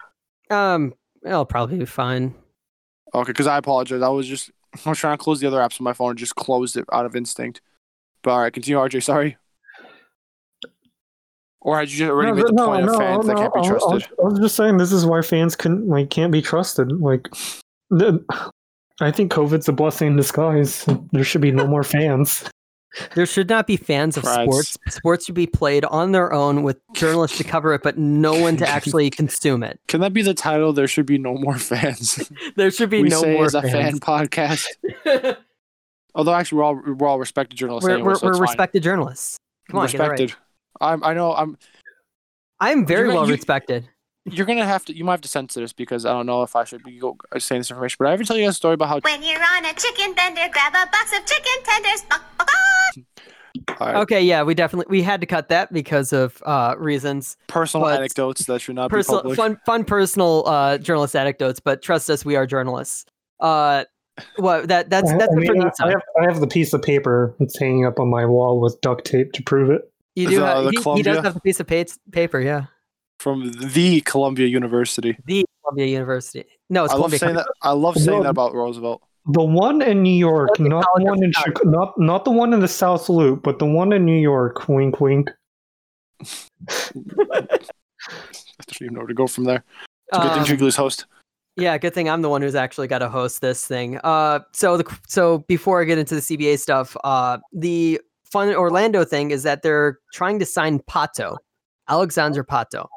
[0.51, 0.93] Um,
[1.27, 2.33] it'll probably be fine.
[3.13, 4.01] Okay, because I apologize.
[4.01, 4.51] I was just
[4.85, 6.85] I was trying to close the other apps on my phone and just closed it
[6.91, 7.61] out of instinct.
[8.23, 9.03] But all right, continue, RJ.
[9.03, 9.37] Sorry.
[11.61, 13.53] Or had you just already No, made the no, point of no, fans that can't
[13.53, 14.11] be I- I was- trusted?
[14.19, 16.91] I was just saying this is why fans can like can't be trusted.
[17.01, 17.27] Like,
[17.89, 18.23] the,
[19.01, 20.85] I think COVID's a blessing in disguise.
[21.11, 22.43] There should be no more fans.
[23.15, 24.77] There should not be fans of sports.
[24.89, 28.57] Sports should be played on their own with journalists to cover it, but no one
[28.57, 29.79] to actually consume it.
[29.87, 30.73] Can that be the title?
[30.73, 32.31] There should be no more fans.
[32.55, 34.65] There should be we no say more as a fan podcast.
[36.15, 37.87] Although actually, we're all we're all respected journalists.
[37.87, 39.37] we're anyway, we're, so we're respected journalists.
[39.69, 40.35] Come on, get it right.
[40.81, 41.33] I'm, I know.
[41.33, 41.57] I'm.
[42.59, 43.87] I'm very well you- respected.
[44.29, 44.95] You're gonna have to.
[44.95, 47.17] You might have to censor this because I don't know if I should be go,
[47.37, 47.95] saying this information.
[47.99, 50.13] But I ever tell you guys a story about how When you're on a chicken
[50.13, 52.03] bender, grab a box of chicken tenders.
[53.79, 57.37] Right, Okay, yeah, we definitely we had to cut that because of uh reasons.
[57.47, 59.37] personal anecdotes that should not be Personal public.
[59.37, 63.05] fun fun personal uh journalist anecdotes, but trust us, we are journalists.
[63.39, 63.85] Uh
[64.37, 67.57] what that that's that's I, mean, I, have, I have the piece of paper that's
[67.57, 69.91] hanging up on my wall with duct tape to prove it.
[70.15, 72.65] You do that have, the he, he does have a piece of pa- paper, yeah.
[73.19, 75.17] From the Columbia University.
[75.25, 76.45] The Columbia University.
[76.69, 77.47] No, it's I love saying that.
[77.61, 79.01] I love saying that about Roosevelt.
[79.33, 81.51] The one in New York, Columbia not the College of one in Chicago.
[81.59, 84.69] Chicago, not not the one in the South Loop, but the one in New York.
[84.69, 85.29] Wink, wink.
[86.69, 87.41] I
[88.65, 89.63] don't even know where to go from there.
[90.07, 91.05] It's a good Um, thing Jiggly's host.
[91.57, 93.99] Yeah, good thing I'm the one who's actually got to host this thing.
[94.03, 99.03] Uh, so the so before I get into the CBA stuff, uh, the fun Orlando
[99.03, 101.37] thing is that they're trying to sign Pato,
[101.89, 102.87] Alexander Pato.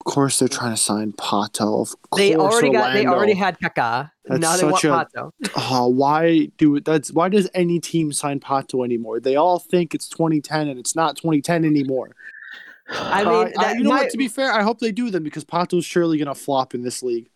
[0.00, 1.82] Of course, they're trying to sign Pato.
[1.82, 4.10] Of course, They already got they already had Kaká.
[4.24, 5.30] That's now they want a- Pato.
[5.56, 9.20] Oh, why do that's why does any team sign Pato anymore?
[9.20, 12.10] They all think it's 2010 and it's not 2010 anymore.
[12.90, 14.10] I Uh, mean, I- that, you know my- what?
[14.10, 17.02] To be fair, I hope they do them because Pato's surely gonna flop in this
[17.02, 17.28] league.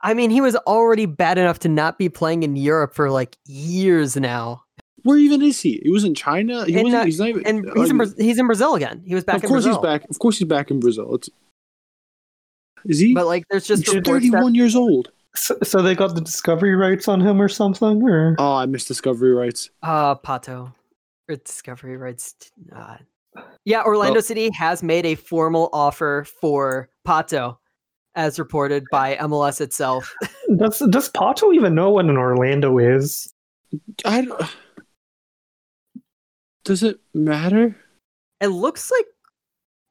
[0.00, 3.36] I mean, he was already bad enough to not be playing in Europe for like
[3.46, 4.62] years now,
[5.02, 5.80] Where even is he?
[5.82, 6.64] He was in China.
[6.64, 7.02] He In, wasn't.
[7.02, 7.46] uh, he's not even.
[7.46, 9.02] and uh, in Braz- he's in Brazil again.
[9.04, 9.80] He was back of in course Brazil.
[9.82, 10.08] he's back.
[10.10, 11.14] Of course he's back in Brazil.
[11.14, 11.28] It's,
[12.86, 13.14] is he?
[13.14, 15.10] But like, there's just he's reports that 31 years old.
[15.36, 18.88] So, so they got the discovery rights on him or something, or Oh, I missed
[18.88, 19.70] discovery rights.
[19.82, 20.72] Uh, Pato.
[21.28, 22.34] Or Discovery rights.
[22.74, 22.96] Uh,
[23.64, 27.58] yeah, Orlando Well- City has made a formal offer for Pato,
[28.16, 30.12] as reported by MLS itself.
[30.56, 33.32] does does Pato even know what an Orlando is?
[34.04, 34.42] I don't,
[36.64, 37.76] does it matter?
[38.40, 39.04] it looks like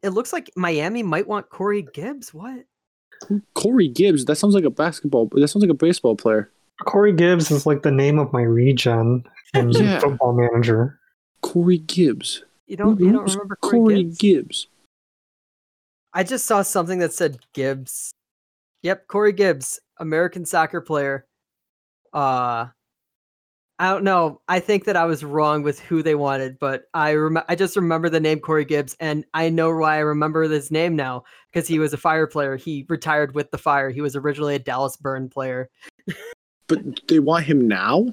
[0.04, 2.34] it looks like Miami might want Corey Gibbs.
[2.34, 2.66] What?
[3.54, 4.26] Corey Gibbs.
[4.26, 5.30] That sounds like a basketball.
[5.34, 6.52] That sounds like a baseball player.
[6.86, 10.00] Corey Gibbs is like the name of my region in Yeah.
[10.00, 11.00] Football Manager.
[11.42, 12.44] Corey Gibbs.
[12.68, 14.18] You don't you don't remember Corey, Corey Gibbs?
[14.20, 14.68] Gibbs?
[16.14, 18.14] I just saw something that said Gibbs.
[18.84, 21.26] Yep, Corey Gibbs, American soccer player.
[22.14, 22.68] Uh
[23.82, 24.42] I don't know.
[24.50, 27.78] I think that I was wrong with who they wanted, but I rem- I just
[27.78, 31.68] remember the name Corey Gibbs, and I know why I remember his name now because
[31.68, 32.56] he was a Fire player.
[32.58, 33.90] He retired with the Fire.
[33.90, 35.70] He was originally a Dallas Burn player.
[36.68, 38.06] But they want him now.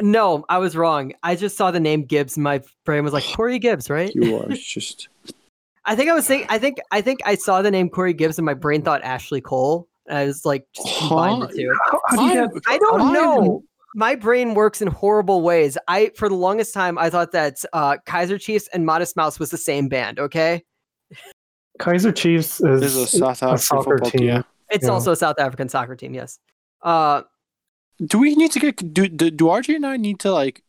[0.00, 1.12] No, I was wrong.
[1.22, 2.36] I just saw the name Gibbs.
[2.36, 4.14] And my brain was like Corey Gibbs, right?
[4.14, 5.08] You are just.
[5.86, 6.46] I think I was saying.
[6.48, 9.40] I think I think I saw the name Corey Gibbs, and my brain thought Ashley
[9.40, 9.88] Cole.
[10.08, 11.72] And I was like, just combined the two.
[11.90, 12.62] How, how do you I- get?
[12.66, 13.62] I don't I- know.
[13.94, 15.78] My brain works in horrible ways.
[15.88, 19.48] I for the longest time I thought that uh, Kaiser Chiefs and Modest Mouse was
[19.48, 20.18] the same band.
[20.20, 20.62] Okay,
[21.78, 24.10] Kaiser Chiefs is There's a South African soccer team.
[24.10, 24.28] team.
[24.28, 24.42] Yeah.
[24.70, 24.90] it's Yeah.
[24.90, 26.14] also a South African soccer team.
[26.14, 26.38] Yes.
[26.82, 27.22] Uh,
[28.04, 30.62] Do we need to get do do, do RJ and I need to like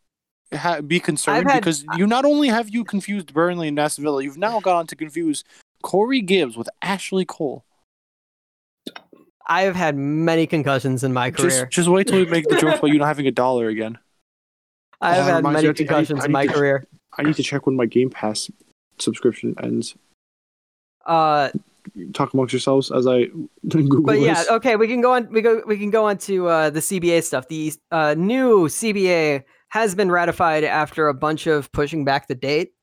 [0.54, 4.24] ha- be concerned had- because you not only have you confused Burnley and Aston Villa,
[4.24, 5.44] you've now gone to confuse
[5.84, 7.66] Corey Gibbs with Ashley Cole.
[9.50, 11.50] I have had many concussions in my career.
[11.50, 13.98] Just just wait till we make the joke about you not having a dollar again.
[15.02, 16.86] I have Oh, had many I think I concussions I in my to- career.
[17.18, 18.50] I need to check when my Game Pass
[19.00, 19.96] subscription ends.
[21.08, 21.50] Uh,
[22.14, 23.26] Talk amongst yourselves as I
[23.68, 24.50] Google but yeah, this.
[24.50, 25.32] okay, we can go on.
[25.32, 25.64] We go.
[25.66, 27.48] We can go on to uh, the CBA stuff.
[27.48, 32.74] The uh, new CBA has been ratified after a bunch of pushing back the date.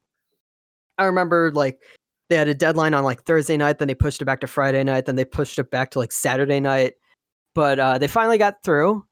[0.99, 1.81] I remember like
[2.29, 4.83] they had a deadline on like Thursday night, then they pushed it back to Friday
[4.83, 6.95] night, then they pushed it back to like Saturday night.
[7.55, 9.05] But uh, they finally got through.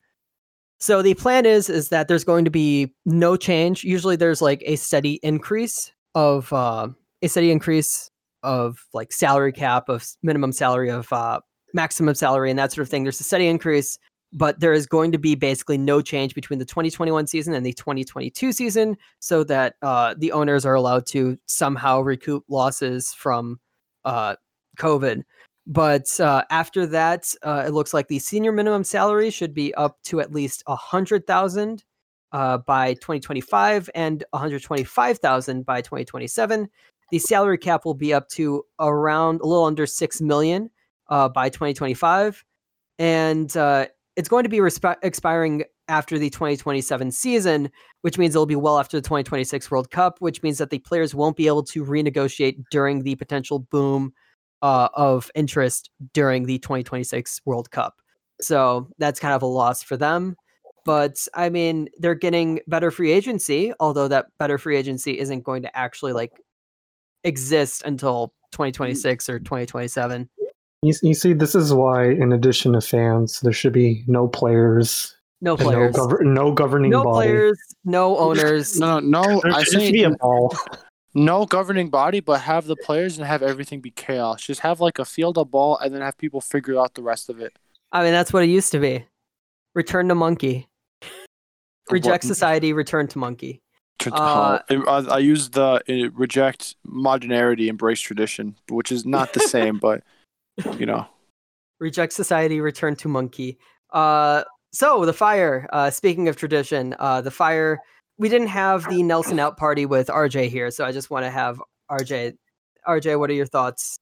[0.81, 3.85] So the plan is is that there's going to be no change.
[3.85, 6.89] Usually there's like a steady increase of uh,
[7.23, 8.11] a steady increase
[8.43, 11.41] of like salary cap of minimum salary of uh,
[11.75, 13.05] maximum salary and that sort of thing.
[13.05, 13.99] There's a steady increase,
[14.33, 17.73] but there is going to be basically no change between the 2021 season and the
[17.73, 23.61] 2022 season, so that uh, the owners are allowed to somehow recoup losses from
[24.05, 24.37] uh,
[24.79, 25.23] COVID.
[25.67, 30.03] But uh, after that, uh, it looks like the senior minimum salary should be up
[30.05, 31.85] to at least a hundred thousand
[32.33, 36.69] uh, by 2025 and 125,000 by 2027.
[37.13, 40.71] The salary cap will be up to around a little under six million
[41.11, 42.43] uh, by 2025,
[42.99, 47.71] and uh, it's going to be resp- expiring after the 2027 season,
[48.01, 51.15] which means it'll be well after the 2026 World Cup, which means that the players
[51.15, 54.15] won't be able to renegotiate during the potential boom
[54.63, 57.97] uh, of interest during the 2026 World Cup.
[58.41, 60.35] So that's kind of a loss for them.
[60.87, 65.61] But I mean, they're getting better free agency, although that better free agency isn't going
[65.63, 66.33] to actually like
[67.25, 68.53] exist until mm.
[68.53, 70.29] 2026 or 2027.
[70.83, 75.17] You, you see, this is why, in addition to fans, there should be no players,
[75.41, 77.07] No and no, players, no, gover- no governing body.
[77.29, 78.79] players, no owners.
[78.79, 79.41] No, no, no.
[79.43, 80.55] There I should say be a ball.
[81.15, 84.43] no governing body, but have the players and have everything be chaos.
[84.43, 87.31] Just have like a field of ball and then have people figure out the rest
[87.31, 87.57] of it.
[87.93, 89.07] I mean, that's what it used to be.
[89.75, 90.69] Return to monkey.
[91.91, 92.73] Reject What- society.
[92.73, 93.62] Return to monkey.
[94.11, 95.83] To- Uh, I, I use the
[96.15, 100.03] reject modernity, embrace tradition, which is not the same, but
[100.79, 101.07] you know.
[101.81, 102.61] Reject society.
[102.61, 103.59] Return to monkey.
[103.93, 105.69] Uh, so the fire.
[105.73, 107.79] Uh, speaking of tradition, uh, the fire.
[108.19, 111.31] We didn't have the Nelson out party with RJ here, so I just want to
[111.31, 111.61] have
[111.91, 112.35] RJ.
[112.87, 113.97] RJ, what are your thoughts?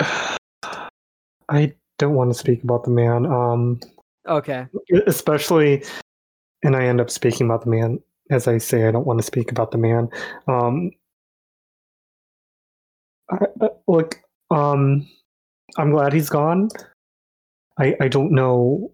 [1.48, 3.26] I don't want to speak about the man.
[3.26, 3.80] Um,
[4.26, 4.66] Okay.
[5.06, 5.84] especially
[6.64, 7.98] and i end up speaking about the man.
[8.30, 10.08] As i say i don't want to speak about the man.
[10.48, 10.90] Um
[13.30, 15.06] I, I- look um
[15.78, 16.68] i'm glad he's gone.
[17.78, 18.92] I i don't know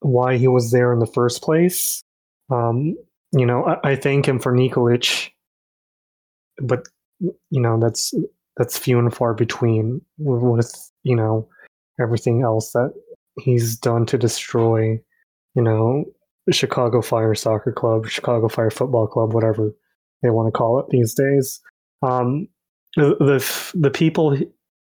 [0.00, 2.02] why he was there in the first place.
[2.50, 2.96] Um
[3.32, 5.30] you know i, I thank him for nikolic
[6.60, 6.86] but
[7.20, 8.12] you know that's
[8.58, 11.48] that's few and far between with, with you know
[12.00, 12.92] everything else that
[13.40, 15.00] he's done to destroy,
[15.54, 16.04] you know,
[16.50, 19.72] Chicago Fire Soccer Club, Chicago Fire Football Club, whatever
[20.22, 21.60] they want to call it these days.
[22.02, 22.48] Um,
[22.96, 24.36] the, the the people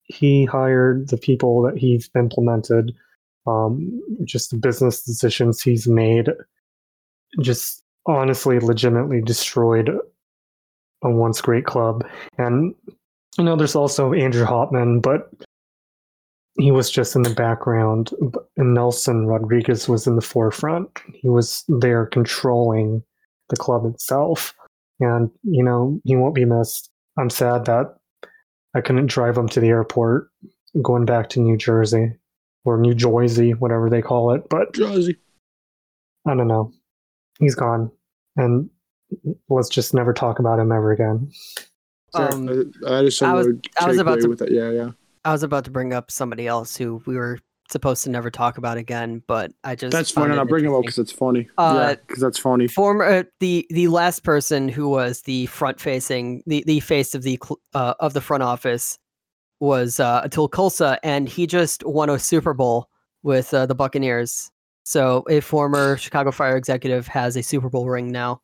[0.04, 2.94] he- hired, the people that he's implemented,
[3.46, 6.28] um, just the business decisions he's made,
[7.40, 9.90] just honestly, legitimately destroyed
[11.02, 12.06] a once great club.
[12.38, 12.74] And
[13.38, 15.30] you know, there's also Andrew Hauptman, but
[16.60, 18.10] he was just in the background
[18.56, 20.88] and Nelson Rodriguez was in the forefront.
[21.14, 23.02] He was there controlling
[23.48, 24.54] the club itself.
[25.00, 26.90] And, you know, he won't be missed.
[27.18, 27.96] I'm sad that
[28.74, 30.28] I couldn't drive him to the airport
[30.82, 32.12] going back to New Jersey
[32.64, 34.48] or New Jersey, whatever they call it.
[34.50, 35.16] But Jersey.
[36.26, 36.72] I don't know.
[37.38, 37.90] He's gone.
[38.36, 38.68] And
[39.48, 41.30] let's just never talk about him ever again.
[42.12, 42.48] Um,
[42.86, 43.46] I, I just I was-
[43.80, 44.50] I was about to- with that.
[44.50, 44.90] Yeah, yeah.
[45.24, 47.38] I was about to bring up somebody else who we were
[47.70, 50.36] supposed to never talk about again, but I just That's funny.
[50.36, 51.48] I'll bring him up because it's funny.
[51.56, 52.66] Uh, yeah, because that's funny.
[52.66, 57.22] former uh, the the last person who was the front facing the the face of
[57.22, 57.38] the
[57.74, 58.98] uh, of the front office
[59.60, 62.88] was uh, Atul Khosla, and he just won a Super Bowl
[63.22, 64.50] with uh, the Buccaneers.
[64.84, 68.40] So a former Chicago Fire executive has a Super Bowl ring now.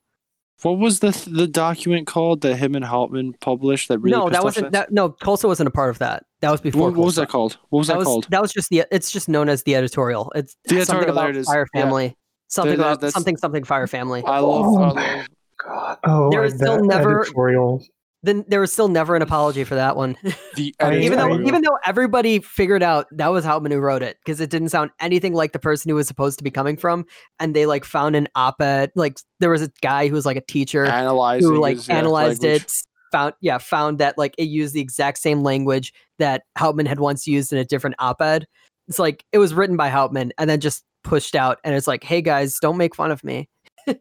[0.63, 4.43] What was the the document called that him and Hauptman published that really no, that
[4.43, 4.91] wasn't that.
[4.91, 6.25] No, Khosla wasn't a part of that.
[6.41, 6.89] That was before.
[6.91, 7.59] What, what was that called?
[7.69, 8.27] What was that, That was called?
[8.31, 8.85] that was just the.
[8.91, 10.33] It's just known as the editorial.
[10.35, 11.47] It's The something editorial, there about it is.
[11.47, 11.83] Fire Yeah.
[11.83, 12.17] Family.
[12.49, 14.23] Something There- there- about something something Fire Family.
[14.25, 15.27] I love, Oh I my love
[15.63, 15.99] God.
[16.05, 17.83] Oh, There I- still that never- editorial.
[18.27, 20.17] Then there was still never an apology for that one.
[20.57, 24.19] the I- even though even though everybody figured out that was Hauptman who wrote it
[24.19, 27.07] because it didn't sound anything like the person who was supposed to be coming from,
[27.39, 28.91] and they like found an op-ed.
[28.97, 32.43] Like there was a guy who was like a teacher analyzing who like his, analyzed
[32.43, 32.63] language.
[32.63, 32.73] it,
[33.13, 37.29] found yeah found that like it used the exact same language that Hauptman had once
[37.29, 38.45] used in a different op-ed.
[38.89, 42.03] It's like it was written by Hauptman and then just pushed out, and it's like,
[42.03, 43.49] hey guys, don't make fun of me.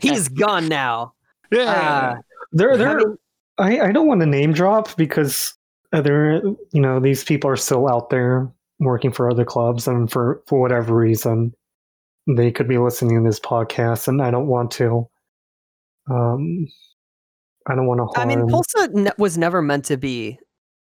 [0.00, 1.12] He's gone now.
[1.52, 2.14] Yeah.
[2.16, 2.20] Uh,
[2.52, 2.96] There, I there.
[2.98, 3.16] mean-
[3.58, 5.54] I, I don't want to name drop because
[5.92, 6.42] there,
[6.72, 8.50] you know, these people are still out there
[8.80, 11.52] working for other clubs, and for for whatever reason,
[12.26, 15.06] they could be listening to this podcast, and I don't want to.
[16.10, 16.66] Um,
[17.68, 20.38] I don't want to I mean, Khosla ne- was never meant to be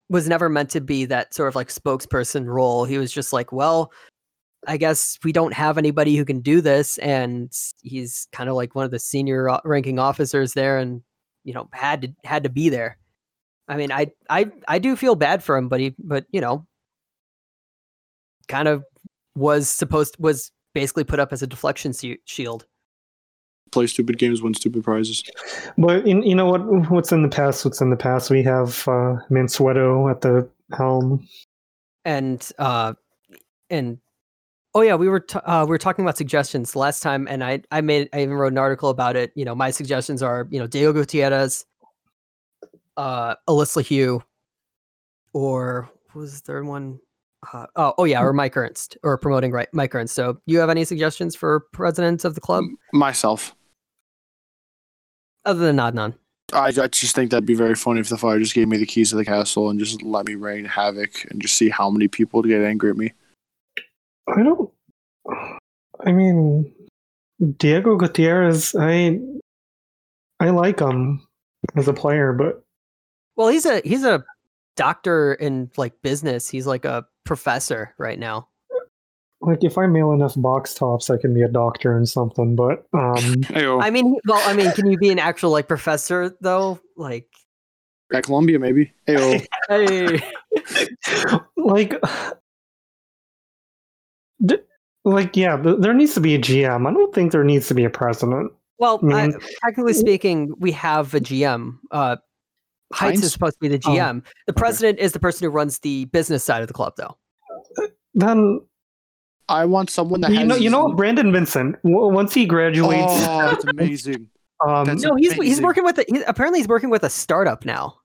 [0.09, 2.83] was never meant to be that sort of like spokesperson role.
[2.85, 3.91] He was just like, well,
[4.67, 7.51] I guess we don't have anybody who can do this, and
[7.81, 11.01] he's kind of like one of the senior uh, ranking officers there, and
[11.43, 12.97] you know had to had to be there.
[13.67, 16.65] I mean, I I I do feel bad for him, but he but you know,
[18.47, 18.83] kind of
[19.35, 22.65] was supposed was basically put up as a deflection se- shield.
[23.71, 25.23] Play stupid games, win stupid prizes.
[25.77, 26.89] But in, you know what?
[26.89, 27.63] What's in the past?
[27.63, 28.29] What's in the past?
[28.31, 31.27] We have uh, Mansueto at the helm.
[32.05, 32.93] and uh
[33.69, 33.99] and
[34.75, 37.61] oh yeah we were t- uh, we were talking about suggestions last time and i
[37.71, 39.31] i made i even wrote an article about it.
[39.35, 41.65] You know my suggestions are you know diego gutierrez
[42.97, 44.21] uh Alyse LaHue
[45.33, 46.99] or what was the third one?
[47.53, 50.13] Uh, oh, oh yeah or mike ernst or promoting right mike ernst.
[50.13, 52.65] So you have any suggestions for presidents of the club?
[52.93, 53.55] Myself.
[55.45, 56.15] other than adnan.
[56.51, 58.85] I, I just think that'd be very funny if the fire just gave me the
[58.85, 62.07] keys to the castle and just let me rain havoc and just see how many
[62.07, 63.13] people get angry at me.
[64.35, 64.69] I don't.
[66.05, 66.73] I mean,
[67.57, 68.75] Diego Gutierrez.
[68.77, 69.19] I
[70.39, 71.27] I like him
[71.75, 72.63] as a player, but
[73.35, 74.23] well he's a he's a
[74.75, 78.47] doctor in like business he's like a professor right now
[79.41, 82.55] like if I mail enough box tops, I can be a doctor and something.
[82.55, 86.79] But um, I mean, well, I mean, can you be an actual like professor though?
[86.97, 87.27] Like,
[88.13, 88.91] At Columbia, maybe.
[89.07, 89.45] Ayo.
[89.69, 90.21] hey,
[91.57, 92.07] like, d-
[95.05, 96.87] like yeah, th- there needs to be a GM.
[96.87, 98.51] I don't think there needs to be a president.
[98.77, 101.77] well, I, mean- technically speaking, we have a GM.
[101.91, 102.17] Uh,
[102.93, 103.23] Heitz Heitz?
[103.23, 104.23] is supposed to be the Oh, GM.
[104.47, 107.17] the president is the person who runs the business side of the club, though.
[108.15, 108.61] Then
[109.47, 110.47] I want someone that you has.
[110.47, 111.75] know, you know, what, Brandon Vincent.
[111.83, 114.27] W- once he graduates, Oh, that's amazing.
[114.67, 115.99] um, that's no, he's he's working with.
[115.99, 117.95] A, he, apparently, he's working with a startup now.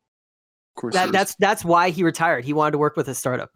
[0.76, 0.94] Of course.
[0.94, 2.44] That that's that's why he retired.
[2.44, 3.50] He wanted to work with a startup.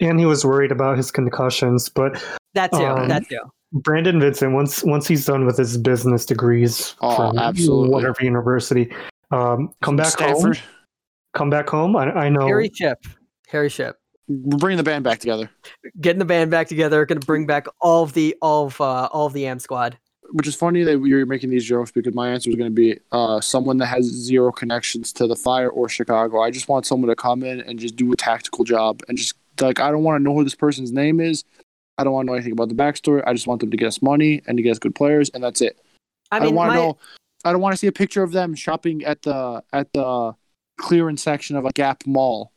[0.00, 1.88] And he was worried about his concussions.
[1.88, 2.22] But
[2.54, 2.78] That too.
[2.84, 3.38] Um, that too.
[3.72, 7.88] Brandon Vincent, once once he's done with his business degrees Oh, from absolutely.
[7.90, 8.92] whatever university,
[9.32, 10.56] um, come back Stanford.
[10.58, 10.66] home.
[11.34, 11.96] Come back home.
[11.96, 12.46] I, I know.
[12.46, 13.04] Harry Shipp.
[13.48, 13.96] Harry Shipp.
[14.28, 15.50] We're bringing the band back together,
[16.00, 17.04] Getting the band back together.
[17.04, 19.98] Going to bring back all of the all of uh, all of the Am squad.
[20.30, 22.98] which is funny that you're making these jokes because my answer was going to be
[23.12, 26.40] uh, someone that has zero connections to the fire or Chicago.
[26.40, 29.34] I just want someone to come in and just do a tactical job and just
[29.60, 31.44] like I don't want to know who this person's name is.
[31.98, 33.22] I don't want to know anything about the backstory.
[33.26, 35.42] I just want them to get us money and to get us good players, and
[35.42, 35.78] that's it.
[36.30, 36.98] I I, mean, don't want my, to know.
[37.44, 40.34] I don't want to see a picture of them shopping at the at the
[40.78, 42.52] clearance section of a Gap mall.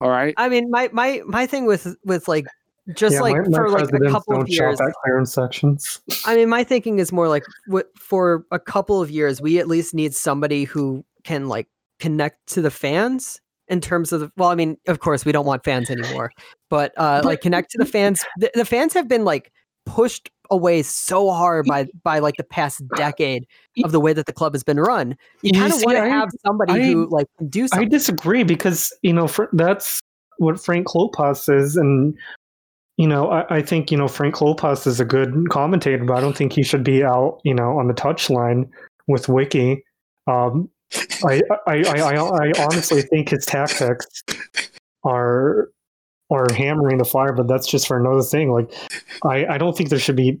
[0.00, 0.34] All right.
[0.36, 2.46] I mean, my my my thing with with like
[2.94, 4.78] just Yeah, like my, my for like a couple of don't years.
[4.78, 6.00] shop at clearance sections.
[6.26, 9.66] I mean, my thinking is more like wh- for a couple of years, we at
[9.66, 11.66] least need somebody who can like
[11.98, 15.46] connect to the fans in terms of the, well, I mean, of course, we don't
[15.46, 16.30] want fans anymore,
[16.70, 18.24] but uh, like connect to the fans.
[18.38, 19.50] The, the fans have been like
[19.86, 23.46] pushed away so hard by by like the past decade
[23.84, 25.16] of the way that the club has been run.
[25.42, 28.92] You You kind of want to have somebody I- who like do I disagree because
[29.02, 30.00] you know fr- that's
[30.38, 32.14] what Frank Klopas is, and
[32.96, 36.20] you know I, I think you know Frank Klopas is a good commentator, but I
[36.20, 38.68] don't think he should be out you know on the touchline
[39.08, 39.82] with Wicky.
[40.26, 40.68] Um,
[41.24, 44.06] I, I, I, I, I honestly think his tactics
[45.04, 45.70] are
[46.30, 48.52] are hammering the fire, but that's just for another thing.
[48.52, 48.72] Like,
[49.24, 50.40] I I don't think there should be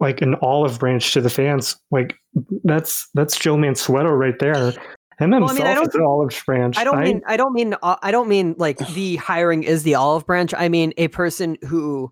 [0.00, 1.76] like an olive branch to the fans.
[1.90, 2.16] Like
[2.64, 4.72] that's that's Joe Mansueto right there.
[5.18, 6.78] Him Well, I himself mean, I don't is an olive branch.
[6.78, 9.94] I don't mean I don't mean uh, I don't mean like the hiring is the
[9.94, 10.54] olive branch.
[10.56, 12.10] I mean a person who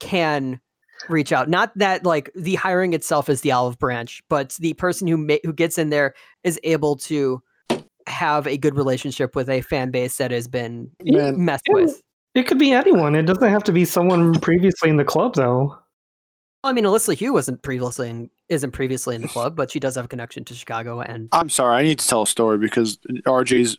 [0.00, 0.60] can
[1.08, 1.48] reach out.
[1.48, 5.36] Not that like the hiring itself is the olive branch, but the person who ma-
[5.44, 7.42] who gets in there is able to
[8.06, 11.74] have a good relationship with a fan base that has been Man, messed Yeah.
[11.74, 12.02] with.
[12.34, 13.14] it could be anyone.
[13.14, 15.76] It doesn't have to be someone previously in the club, though.
[16.64, 19.96] I mean, Alyse LaHue wasn't previously in, isn't previously in the club, but she does
[19.96, 22.98] have a connection to Chicago and I'm sorry, I need to tell a story because
[23.26, 23.78] RJ's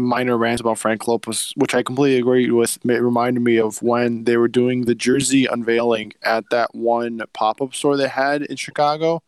[0.00, 4.24] minor rant about Frank Klopas, which I completely agree with, ma- reminded me of when
[4.24, 8.56] they were doing the jersey unveiling at that one pop up store they had in
[8.56, 9.22] Chicago,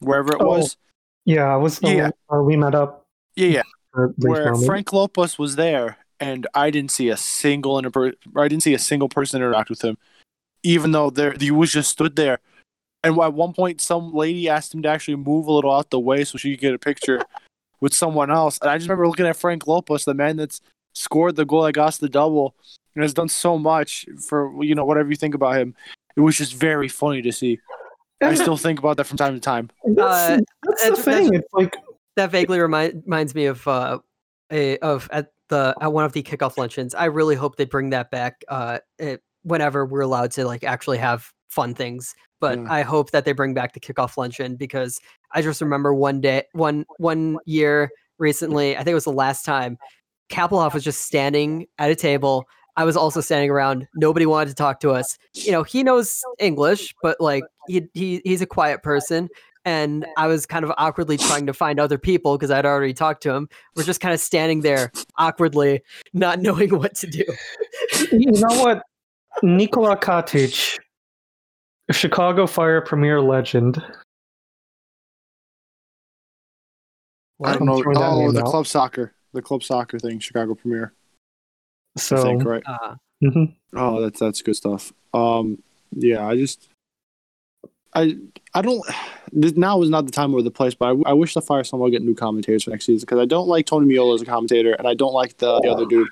[0.00, 0.76] wherever it Oh, was.
[1.24, 1.80] Yeah, I was.
[1.82, 2.10] Yeah.
[2.32, 3.06] Uh, we met up.
[3.36, 3.62] Yeah, yeah.
[3.94, 4.54] Brief Where.
[4.56, 8.78] Frank Klopas was there, and I didn't see a single inter- I didn't see a
[8.78, 9.96] single person interact with him,
[10.62, 12.40] even though there he was just stood there.
[13.02, 16.00] And at one point, some lady asked him to actually move a little out the
[16.00, 17.22] way so she could get a picture
[17.84, 18.58] with someone else.
[18.62, 20.62] And I just remember looking at Frank Klopas, the man that's
[20.94, 22.54] scored the goal that got us the double
[22.94, 25.74] and has done so much for you know whatever you think about him.
[26.16, 27.60] It was just very funny to see.
[28.22, 29.68] I still think about that from time to time.
[29.84, 31.34] That's, Uh, that's the that's- thing.
[31.34, 31.76] It's like
[32.16, 33.98] that vaguely remind, reminds me of uh
[34.50, 36.94] a, of at the at one of the kickoff luncheons.
[36.94, 40.96] I really hope they bring that back uh it, whenever we're allowed to like actually
[40.98, 42.14] have fun things.
[42.40, 42.66] But Yeah.
[42.68, 45.00] I hope that they bring back the kickoff luncheon because
[45.32, 49.44] I just remember one day one one year recently, I think it was the last
[49.44, 49.78] time,
[50.30, 52.44] Kappelhof was just standing at a table.
[52.76, 53.86] I was also standing around.
[53.94, 55.16] Nobody wanted to talk to us.
[55.34, 59.28] You know, he knows English, but like he, he he's a quiet person
[59.64, 63.22] and I was kind of awkwardly trying to find other people because I'd already talked
[63.22, 63.48] to him.
[63.74, 65.82] We're just kind of standing there awkwardly,
[66.12, 67.24] not knowing what to do.
[68.12, 68.82] you know what,
[69.42, 70.78] Nikola Katic,
[71.90, 73.82] Chicago Fire premier legend.
[77.44, 77.82] I don't know.
[77.96, 78.46] Oh, the out.
[78.46, 80.92] club soccer, the club soccer thing, Chicago Premier.
[81.96, 82.62] I So think right.
[82.64, 83.54] Uh, mhm.
[83.74, 84.92] Oh, that's that's good stuff.
[85.12, 85.62] Um,
[85.92, 86.68] yeah, I just,
[87.94, 88.16] I,
[88.54, 88.82] I don't.
[89.32, 91.64] This, now is not the time or the place, but I, I wish the Fire
[91.64, 94.26] somehow get new commentators for next season because I don't like Tony Meola as a
[94.26, 96.08] commentator, and I don't like the, the other dude.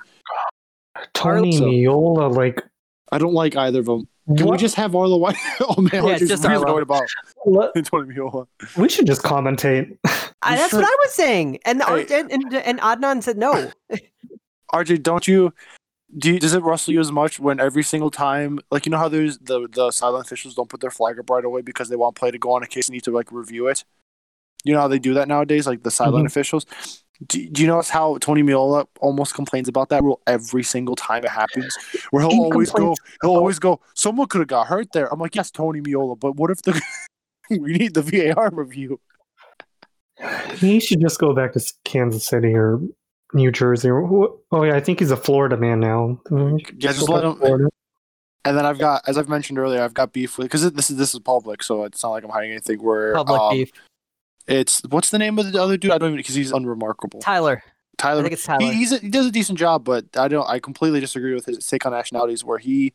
[1.15, 2.63] Tony So- Miola, like
[3.13, 4.09] I don't like either of them.
[4.37, 5.37] Can we just have Arlo White?
[5.61, 6.67] oh man, Yeah, I'm just just really Arlo.
[6.69, 7.03] annoyed about
[7.47, 8.47] let- Tony Meola.
[8.77, 9.97] we should just commentate.
[10.43, 12.07] I, that's what I was saying, and Hey.
[12.21, 13.71] and, and and Adnan said no.
[14.75, 15.53] RJ, don't you?
[16.17, 18.99] Do you, does it rustle you as much when every single time, like you know
[18.99, 21.97] how there's the the silent officials don't put their flag up right away because they
[21.97, 23.85] want play to go on in case they need to like review it.
[24.65, 26.29] You know how they do that nowadays, like the silent Mhm.
[26.29, 26.67] officials.
[27.27, 31.25] Do, do you notice how Tony Meola almost complains about that rule every single time
[31.25, 31.77] it happens?
[32.11, 33.81] Where he'll He always go, he'll always go.
[33.95, 35.13] Someone could have got hurt there.
[35.13, 36.81] I'm like, yes, Tony Meola, but what if the
[37.51, 39.01] we need the VAR review?
[40.55, 42.81] he should just go back to Kansas City or
[43.35, 43.91] New Jersey.
[43.91, 46.21] Oh yeah, I think he's a Florida man now.
[46.31, 47.37] Yeah, just let him.
[47.37, 47.69] Florida.
[48.45, 50.97] And then I've got, as I've mentioned earlier, I've got beef with because this is
[50.97, 52.83] this is public, so it's not like I'm hiding anything.
[52.83, 53.73] Where Public um, beef.
[54.47, 55.91] It's what's the name of the other dude?
[55.91, 57.21] I don't even because he's unremarkable.
[57.21, 57.63] Tyler.
[57.65, 58.23] I Tyler.
[58.23, 58.61] think it's Tyler.
[58.61, 60.49] He, he's a, he does a decent job, but I don't.
[60.49, 62.93] I completely disagree with his take on nationalities, where he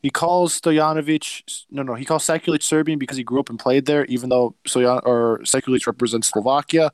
[0.00, 1.64] he calls Stojanovic.
[1.70, 4.54] No, no, he calls Sekulic Serbian because he grew up and played there, even though
[4.64, 6.92] Stojan or Sekulic represents Slovakia.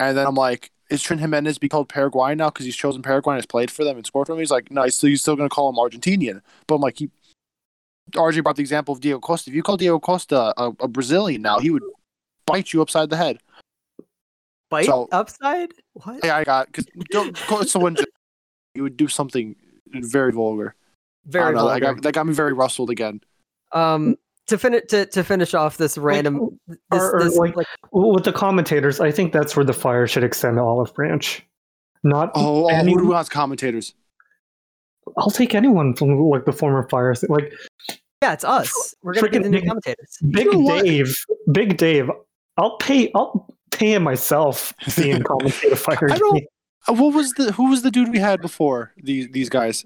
[0.00, 3.34] And then I'm like, is Trin Giménez be called Paraguayan now because he's chosen Paraguay
[3.34, 4.40] and has played for them and scored for them?
[4.40, 6.40] He's like, no, he's still, he's still going to call him Argentinian.
[6.66, 7.10] But I'm like, he.
[8.12, 9.50] RJ brought the example of Diego Costa.
[9.50, 11.82] If you call Diego Costa a, a Brazilian now, he would
[12.46, 13.38] bite you upside the head.
[14.70, 15.72] Bite So- upside?
[15.94, 16.24] What?
[16.24, 18.08] Yeah, I got because someone just
[18.74, 19.56] you would do something
[19.94, 20.74] very vulgar.
[21.26, 21.94] I Very don't know, that vulgar.
[21.94, 23.20] got, that got me very rustled again.
[23.72, 24.16] Um,
[24.48, 28.24] to finish to, to finish off this random, this, or- or this, like- like, with
[28.24, 31.44] the commentators, I think that's where the fire should extend to Olive Branch.
[32.04, 33.94] Not Oh, oh any- who do we want as commentators?
[35.16, 37.14] I'll take anyone from like the former fire.
[37.28, 37.52] Like
[38.22, 38.94] yeah, it's us.
[39.02, 40.18] We're gonna get the new big- commentators.
[40.30, 40.82] Big know?
[40.82, 41.16] Dave,
[41.52, 42.10] Big Dave.
[42.56, 43.10] I'll pay.
[43.14, 46.44] I'll pay him myself to see him commentate a fire I don't-
[46.88, 49.84] Uh, What was the who was the dude we had before these these guys?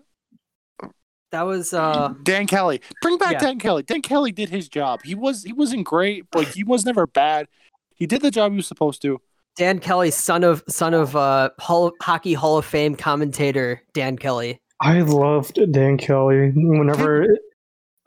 [1.33, 2.81] That was uh, Dan Kelly.
[3.03, 3.39] Bring back Yeah.
[3.39, 3.83] Dan Kelly.
[3.85, 5.01] Dan Kelly did his job.
[5.05, 7.47] He was he wasn't great, but he was never bad.
[7.95, 9.21] He did the job he was supposed to.
[9.57, 14.61] Dan Kelly, son of son of uh, Hall, hockey Hall of Fame commentator Dan Kelly.
[14.81, 16.51] I loved Dan Kelly.
[16.55, 17.27] Whenever,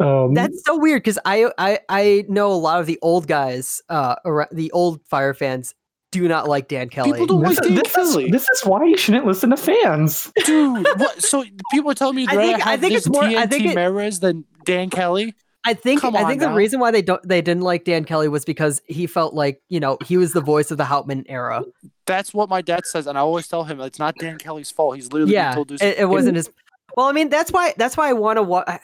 [0.03, 3.81] um, That's so weird because I, I I know a lot of the old guys,
[3.89, 5.73] uh, ar- the old Fire fans
[6.11, 7.11] do not like Dan Kelly.
[7.13, 8.29] People don't This, like Dan this is, Kelly.
[8.31, 10.31] this is why you shouldn't listen to fans.
[10.45, 11.23] Dude, what?
[11.23, 13.65] So people are telling me I that I think- I think it's more- I think
[13.65, 15.33] it- Mares than Dan Kelly.
[15.65, 18.03] I think Come I on think the reason why they don't they didn't like Dan
[18.03, 21.23] Kelly was because he felt like you know he was the voice of the Hauptman
[21.29, 21.63] era.
[22.05, 24.95] That's what my dad says, and I always tell him it's not Dan Kelly's fault.
[24.97, 26.49] He's literally yeah, told to it, it wasn't his.
[26.97, 28.43] Well, I mean that's why that's why I want to.
[28.43, 28.77] Wa-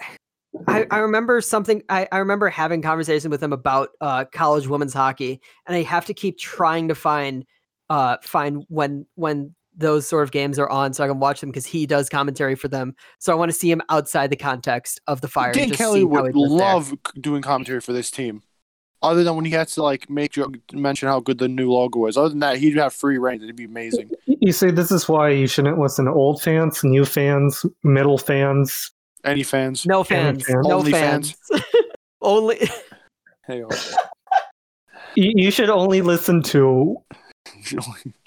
[0.67, 1.83] I I remember something.
[1.89, 6.05] I I remember having conversation with him about uh, college women's hockey, and I have
[6.05, 7.45] to keep trying to find
[7.89, 11.49] uh find when when those sort of games are on so I can watch them
[11.49, 12.95] because he does commentary for them.
[13.19, 15.53] So I want to see him outside the context of the fire.
[15.53, 16.57] Dan just Kelly see would he does there.
[16.57, 18.43] love doing commentary for this team.
[19.01, 22.05] Other than when he has to like make joke, mention how good the new logo
[22.07, 22.17] is.
[22.17, 23.41] Other than that, he'd have free reign.
[23.41, 24.11] It'd be amazing.
[24.25, 28.91] You see, this is why you shouldn't listen to old fans, new fans, middle fans.
[29.23, 29.85] Any fans?
[29.85, 30.45] No Fan fans.
[30.47, 30.67] fans.
[30.67, 31.35] No Only fans.
[32.21, 32.69] Only.
[33.47, 33.63] Hey,
[35.15, 36.97] You, you should only listen to.
[37.47, 37.51] I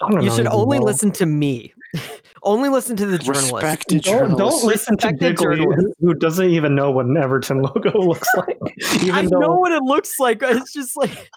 [0.01, 0.85] don't You know, should only know.
[0.85, 1.73] listen to me.
[2.43, 3.53] only listen to the journalist.
[3.53, 5.95] respected Don't, don't listen to Respected Jiggly, journalist.
[6.01, 8.57] who, who doesn't even know what an Everton logo looks like.
[8.95, 10.39] Even I though, know what it looks like.
[10.43, 11.31] It's just like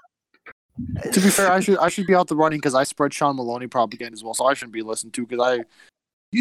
[1.13, 3.37] To be fair, I should I should be out the running because I spread Shaun
[3.37, 5.65] Maloney propaganda as well, so I shouldn't be listened to because I.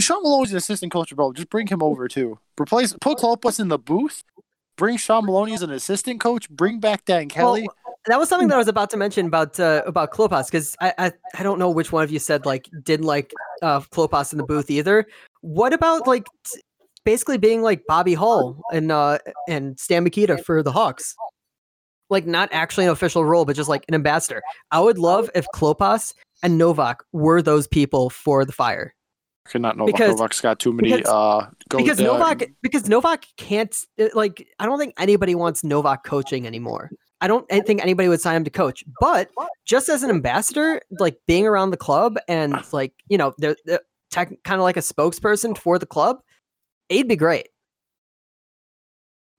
[0.02, 1.34] Shaun Maloney's an assistant coach, bro.
[1.34, 2.40] Just bring him over too.
[2.60, 4.24] Replace put Klopas in the booth.
[4.78, 6.50] Bring Shaun Maloney as an assistant coach.
[6.50, 7.62] Bring back Dan Kelly.
[7.62, 10.76] Well, that was something that I was about to mention about uh, about Klopas because
[10.80, 14.32] I, I I don't know which one of you said like didn't like uh, Klopas
[14.32, 15.06] in the booth either.
[15.42, 16.62] What about like t-
[17.04, 21.16] basically being like Bobby Hull and uh and Stan Mikita for the Hawks?
[22.10, 24.42] Like not actually an official role, but just like an ambassador.
[24.72, 28.94] I would love if Klopas and Nowak were those people for the fire.
[29.48, 29.94] Okay, not Nowak.
[29.94, 30.92] because- Nowak's got too many.
[30.92, 33.76] because- uh, go, because uh, Nowak because Nowak can't
[34.14, 36.90] like I don't think anybody wants Nowak coaching anymore.
[37.22, 38.84] I don't think anybody would sign him to coach.
[39.00, 39.30] But
[39.66, 43.80] just as an ambassador, like being around the club and like you know they're, they're
[44.12, 46.18] tech, kind of like a spokesperson for the club,
[46.90, 47.48] he'd be great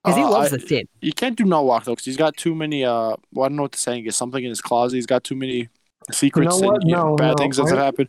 [0.05, 0.87] because he Uh, loves I- this team.
[1.01, 2.85] You can't do Nowak though, because he's got too many.
[2.85, 4.17] Uh, well, I don't know what the saying is.
[4.17, 4.97] Something in his closet.
[4.97, 5.69] He's got too many
[6.13, 6.77] secrets what?
[6.77, 8.09] and you know, No, bad no, things that I- have happened.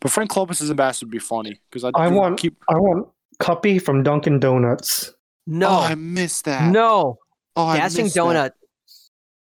[0.00, 2.56] But Frank Klopas as ambassador would be funny because I, I want- keep.
[2.68, 3.08] I want
[3.40, 5.12] Cuppy from Dunkin' Donuts.
[5.46, 6.70] No, Oh, I missed that.
[6.72, 7.18] no,
[7.56, 8.20] oh, dashing missed that.
[8.20, 8.50] donut,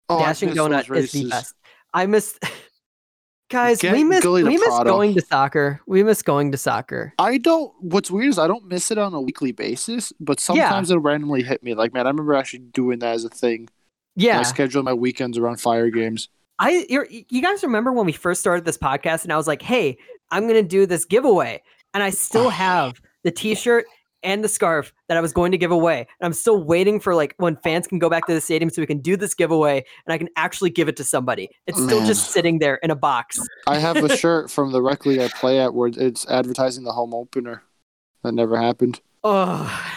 [0.09, 1.53] Oh, dashing donut is the best.
[1.93, 2.39] I missed.
[3.49, 4.89] Guys, Get we miss we miss Prado.
[4.91, 5.81] going to soccer.
[5.85, 7.13] We miss going to soccer.
[7.19, 7.73] I don't.
[7.81, 11.43] What's weird is I don't miss it on a weekly basis, but sometimes it'll randomly
[11.43, 11.73] hit me.
[11.73, 13.67] Like, man, I remember actually doing that as a thing.
[14.15, 16.29] Yeah, I schedule my weekends around fire games.
[16.59, 19.61] I you're, you guys remember when we first started this podcast and I was like,
[19.61, 19.97] "Hey,
[20.31, 21.61] I'm going to do this giveaway."
[21.93, 23.85] And I still have the t-shirt
[24.23, 25.99] and the scarf that I was going to give away.
[25.99, 28.81] And I'm still waiting for like when fans can go back to the stadium so
[28.81, 31.49] we can do this giveaway and I can actually give it to somebody.
[31.67, 33.39] It's still just sitting there in a box.
[33.67, 36.91] I have a shirt from the rec league I play at where it's advertising the
[36.91, 37.63] home opener.
[38.23, 39.01] That never happened.
[39.23, 39.95] Oh.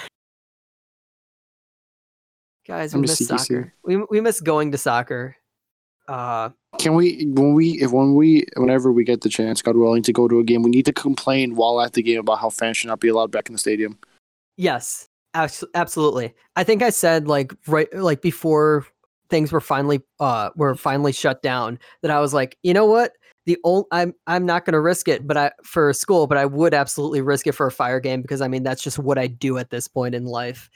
[2.66, 3.74] Guys, we miss soccer.
[3.84, 5.36] We we miss going to soccer.
[6.08, 10.02] Uh Can we when we if when we whenever we get the chance, God willing,
[10.02, 12.50] to go to a game, we need to complain while at the game about how
[12.50, 13.98] fans should not be allowed back in the stadium.
[14.56, 16.34] Yes, absolutely.
[16.56, 18.86] I think I said like right like before
[19.30, 23.12] things were finally uh were finally shut down that I was like, you know what?
[23.46, 26.46] The old I'm I'm not going to risk it, but I for school, but I
[26.46, 29.26] would absolutely risk it for a fire game because I mean that's just what I
[29.26, 30.70] do at this point in life.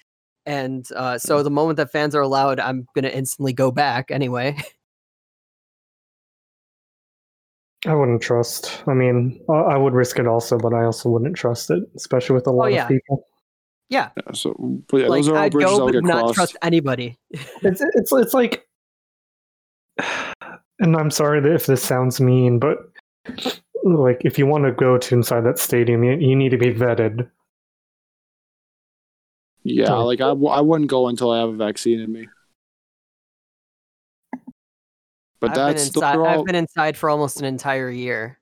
[0.47, 4.11] And uh, so the moment that fans are allowed, I'm going to instantly go back
[4.11, 4.57] anyway.
[7.87, 8.83] I wouldn't trust.
[8.89, 12.35] I mean, I I would risk it also, but I also wouldn't trust it, especially
[12.35, 12.83] with a oh, lot yeah.
[12.83, 13.25] of people.
[13.89, 14.55] yeah, Yeah, so
[14.89, 16.35] but yeah, like those are all I'd bridges go I'll but get not crossed.
[16.35, 17.19] trust anybody.
[17.63, 18.67] It's it's it's like,
[20.81, 22.79] and I'm sorry if this sounds mean, but
[23.85, 26.73] like if you want to go to inside that stadium, you, you need to be
[26.75, 27.31] vetted.
[29.65, 30.05] Yeah, Oh.
[30.07, 32.29] like I, w- I wouldn't go until I have a vaccine in me.
[35.41, 36.27] But I've been that's those inside.
[36.27, 38.39] I've been inside for almost an entire year.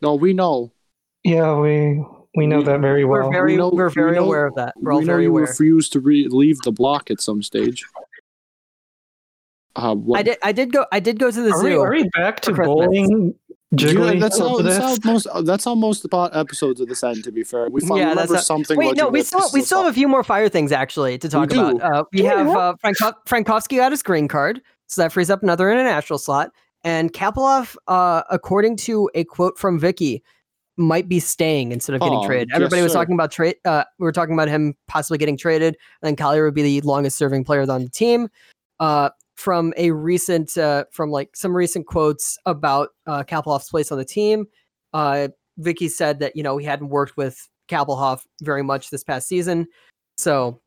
[0.00, 0.72] no, we know.
[1.24, 2.02] Yeah, we
[2.34, 3.26] we know We- that very well.
[3.26, 4.74] We're very know- we're we very know- aware of that.
[4.76, 5.44] We're all we know very you aware.
[5.44, 7.84] refuse to re- leave the block at some stage.
[9.74, 10.38] Uh, what, I did.
[10.42, 10.84] I did go.
[10.92, 11.80] I did go to the are, we, zoo.
[11.80, 12.66] are we back to for Christmas.
[12.66, 13.34] bowling?
[13.74, 17.24] Yeah, that's how, over that's how most that's how most about episodes of this end.
[17.24, 18.76] To be fair, we find Yeah, we that's remember how- something.
[18.76, 21.16] Wait, no, we that still we us still have a few more fire things actually
[21.16, 21.80] to talk about.
[21.80, 22.36] Uh, we Yeah.
[22.36, 24.60] have uh, Franko- Frankowski got his green card,
[24.92, 26.50] so that frees up another international slot.
[26.84, 30.22] And Kappelhof, uh, according to a quote from Wicky,
[30.76, 32.48] might be staying instead of getting Oh, traded.
[32.50, 32.98] yes, Everybody was sir.
[32.98, 33.56] talking about trade.
[33.64, 36.80] Uh, we were talking about him possibly getting traded, and then Collier would be the
[36.82, 38.28] longest serving player on the team.
[38.80, 43.98] Uh, from a recent uh, from like some recent quotes about uh, Kappelhof's place on
[43.98, 44.46] the team.
[44.92, 49.28] Uh, Wicky said that you know he hadn't worked with Kappelhof very much this past
[49.28, 49.66] season,
[50.16, 50.60] so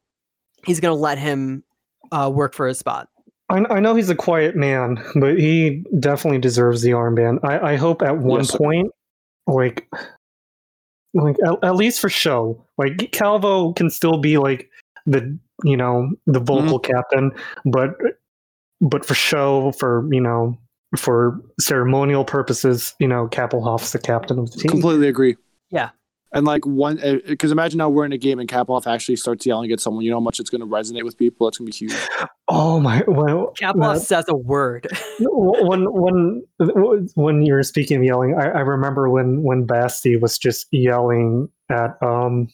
[0.66, 1.64] he's going to let him
[2.12, 3.10] uh, work for his spot.
[3.50, 7.40] I, I know he's a quiet man, but he definitely deserves the armband.
[7.44, 8.58] I, I hope at one Yes, sir.
[8.58, 8.92] point,
[9.48, 9.88] like,
[11.14, 14.70] like at, at least for show, like Calvo can still be like
[15.06, 16.46] the you know the mm-hmm.
[16.46, 17.32] vocal captain,
[17.66, 17.96] but
[18.82, 20.58] but for show, for you know,
[20.98, 24.72] for ceremonial purposes, you know, Kappelhof's the captain of the team.
[24.72, 25.36] Completely agree.
[25.70, 25.90] Yeah.
[26.36, 29.72] And like one, because imagine now we're in a game and Kappelhof actually starts yelling
[29.72, 30.04] at someone.
[30.04, 31.48] You know how much it's going to resonate with people.
[31.48, 32.08] It's going to be huge.
[32.50, 33.04] Oh my!
[33.08, 34.86] Well, Kappelhof that- says a word.
[35.20, 36.44] when when
[37.16, 41.98] when you're speaking of yelling, I, I remember when when Basti was just yelling at
[42.04, 42.50] um,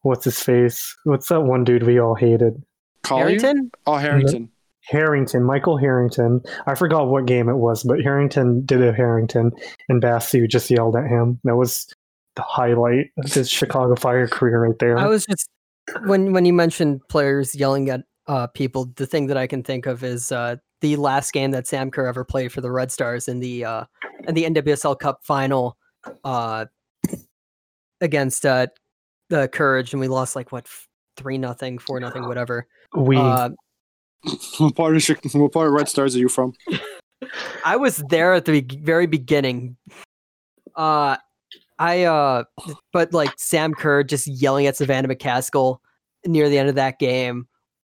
[0.00, 0.96] what's his face?
[1.04, 2.62] What's that one dude we all hated?
[3.06, 3.70] Harrington?
[3.86, 4.50] Oh, Harrington.
[4.90, 6.40] Harrington, Michael Harrington.
[6.66, 9.52] I forgot what game it was, but Harrington did a Harrington,
[9.88, 11.38] and Basti just yelled at him.
[11.44, 11.94] That was the
[12.38, 14.98] highlight of his Chicago Fire career right there.
[14.98, 15.48] I was just
[16.04, 19.86] when when you mentioned players yelling at uh, people, the thing that I can think
[19.86, 23.28] of is uh, the last game that Sam Kerr ever played for the Red Stars
[23.28, 23.84] in the uh,
[24.26, 25.76] in the NWSL Cup final
[26.24, 26.66] uh,
[28.00, 28.68] against uh,
[29.28, 30.68] the Courage, and we lost like what
[31.16, 32.66] three nothing, four nothing, whatever.
[32.94, 33.50] we Uh,
[34.58, 36.52] what part of Chi- what part of Red Stars are you from?
[37.64, 39.76] I was there at the very beginning.
[40.76, 41.16] Uh
[41.80, 42.44] I uh
[42.92, 45.78] but like Sam Kerr just yelling at Savannah McCaskill
[46.26, 47.48] near the end of that game.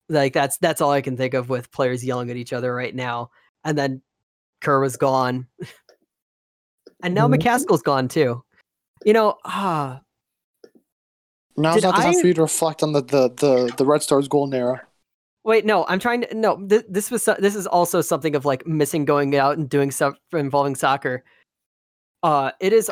[0.10, 2.94] Like that's that's all I can think of with players yelling at each other right
[2.94, 3.30] now.
[3.64, 4.02] And then
[4.62, 5.48] Kerr was gone.
[7.04, 7.36] and now Mhm.
[7.40, 8.44] McCaskill's gone too.
[9.06, 10.02] You know, ah
[11.56, 13.86] Now's Did not the time I- for you to reflect on the, the, the, the
[13.86, 14.84] Red Stars golden era.
[15.44, 16.36] Wait, no, I'm trying to.
[16.36, 19.90] No, th- this was this is also something of like missing going out and doing
[19.92, 21.24] stuff involving soccer.
[22.22, 22.92] Uh, it is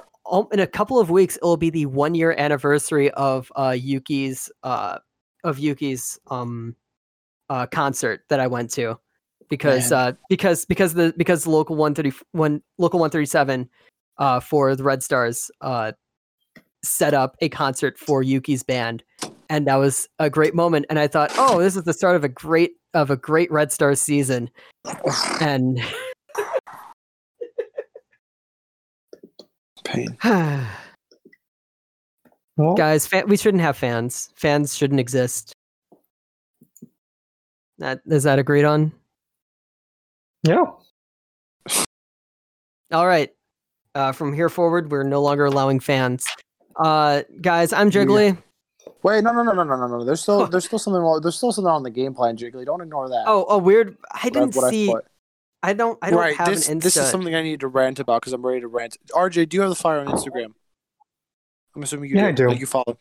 [0.52, 1.38] in a couple of weeks.
[1.38, 5.00] It'll be the one year anniversary of uh Yuki's uh
[5.44, 6.76] of Yuki's um
[7.50, 9.00] uh concert that I went to
[9.50, 13.70] because uh because because the because the local one thirty one local one thirty seven
[14.18, 15.92] uh for the Red Stars uh
[16.84, 19.04] set up a concert for Yuki's band
[19.50, 22.24] and that was a great moment and i thought oh this is the start of
[22.24, 24.50] a great of a great red stars season
[25.42, 25.80] and
[29.86, 30.18] Pain.
[32.58, 35.54] well, guys fa- we shouldn't have fans fans shouldn't exist
[37.78, 38.92] that is that agreed on
[40.44, 40.64] yeah.
[42.92, 43.32] all right
[43.96, 46.26] uh, from here forward we're no longer allowing fans
[46.78, 48.38] uh guys i'm jiggly
[49.04, 50.04] Wait, no, no, no, no, no, no, no.
[50.04, 51.00] There's still, there's still something.
[51.00, 52.66] wrong- There's still something on the game plan, Jiggly.
[52.66, 53.26] Don't ignore that.
[53.28, 55.06] oh a weird i What didn't what see put.
[55.70, 56.36] I don't i don't right.
[56.36, 56.84] have This, an Insta.
[56.84, 58.98] this is something I need to rant about because I'm ready to rant.
[59.12, 60.54] RJ, do you have the fire on Instagram?
[61.76, 62.44] I'm assuming you Yeah, I do.
[62.44, 62.50] do.
[62.50, 62.98] Like you follow.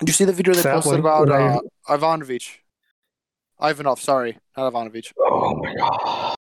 [0.00, 1.60] Did you see the video they Sadly, posted about but I- uh,
[1.96, 2.46] Ivanovic?
[3.62, 5.12] Ivanov, sorry, not Ivanovic.
[5.18, 6.34] Oh my god.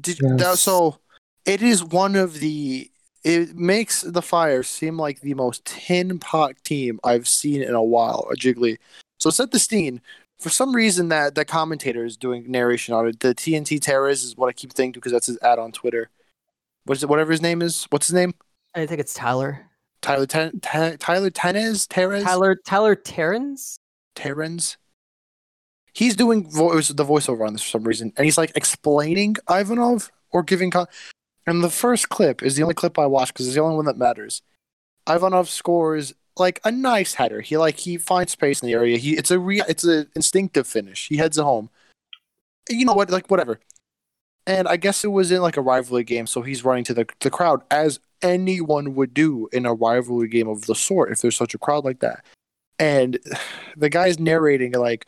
[0.00, 0.98] Did, that, so
[1.44, 2.88] it is one of the.
[3.24, 7.82] It makes the Fire seem like the most tin pot team I've seen in a
[7.82, 8.26] while.
[8.32, 8.78] A Jiggly.
[9.18, 10.00] So set the scene.
[10.42, 13.20] For some reason, that the commentator is doing narration on it.
[13.20, 16.10] The TNT Terrors is what I keep thinking because that's his ad on Twitter.
[16.84, 17.08] What is it?
[17.08, 17.86] Whatever his name is.
[17.90, 18.34] What's his name?
[18.74, 19.66] i think it's tyler
[20.00, 23.78] Tyler Ten- Ta- Tyler Tenez Terez tyler tyler terrens
[24.14, 24.76] Terens.
[25.94, 30.10] He's doing voice the voiceover on this for some reason, and he's like explaining Ivanov
[30.30, 30.70] or giving.
[30.70, 30.86] Con-
[31.46, 33.84] and the first clip is the only clip I watched because it's the only one
[33.84, 34.42] that matters.
[35.08, 37.40] Ivanov scores like a nice header.
[37.40, 38.98] He like he finds space in the area.
[38.98, 41.08] He it's a re- it's a instinctive finish.
[41.08, 41.70] He heads it home.
[42.68, 43.10] You know what?
[43.10, 43.60] Like whatever.
[44.46, 47.06] And I guess it was in like a rivalry game, so he's running to the
[47.20, 51.36] the crowd as anyone would do in a rivalry game of the sort if there's
[51.36, 52.24] such a crowd like that.
[52.78, 53.18] And
[53.76, 55.06] the guy's narrating like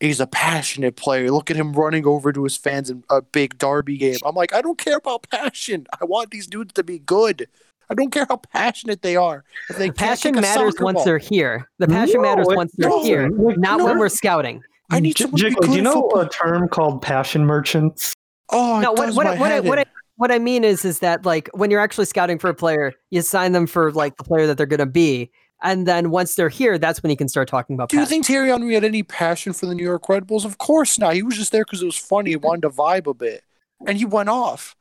[0.00, 1.30] he's a passionate player.
[1.30, 4.18] Look at him running over to his fans in a big derby game.
[4.24, 5.86] I'm like, I don't care about passion.
[6.00, 7.48] I want these dudes to be good.
[7.90, 9.44] I don't care how passionate they are.
[9.70, 11.04] If they passion matters once ball.
[11.04, 11.68] they're here.
[11.78, 13.06] The passion No, matters once they're doesn't.
[13.06, 13.84] here, Like, not no.
[13.86, 14.62] when we're scouting.
[14.90, 16.20] I need J- someone to be good do you know football.
[16.20, 18.12] a term called passion merchants?
[18.50, 19.84] Oh, no, what what I, what I, what I
[20.16, 23.22] what I mean is is that like when you're actually scouting for a player, you
[23.22, 25.30] sign them for like the player that they're going to be,
[25.62, 27.88] and then once they're here, that's when you can start talking about.
[27.88, 30.44] Do you think Thierry Henry had any passion for the New York Red Bulls?
[30.44, 31.14] Of course not.
[31.14, 32.30] He was just there because it was funny.
[32.30, 33.42] He wanted to vibe a bit,
[33.86, 34.76] and he went off.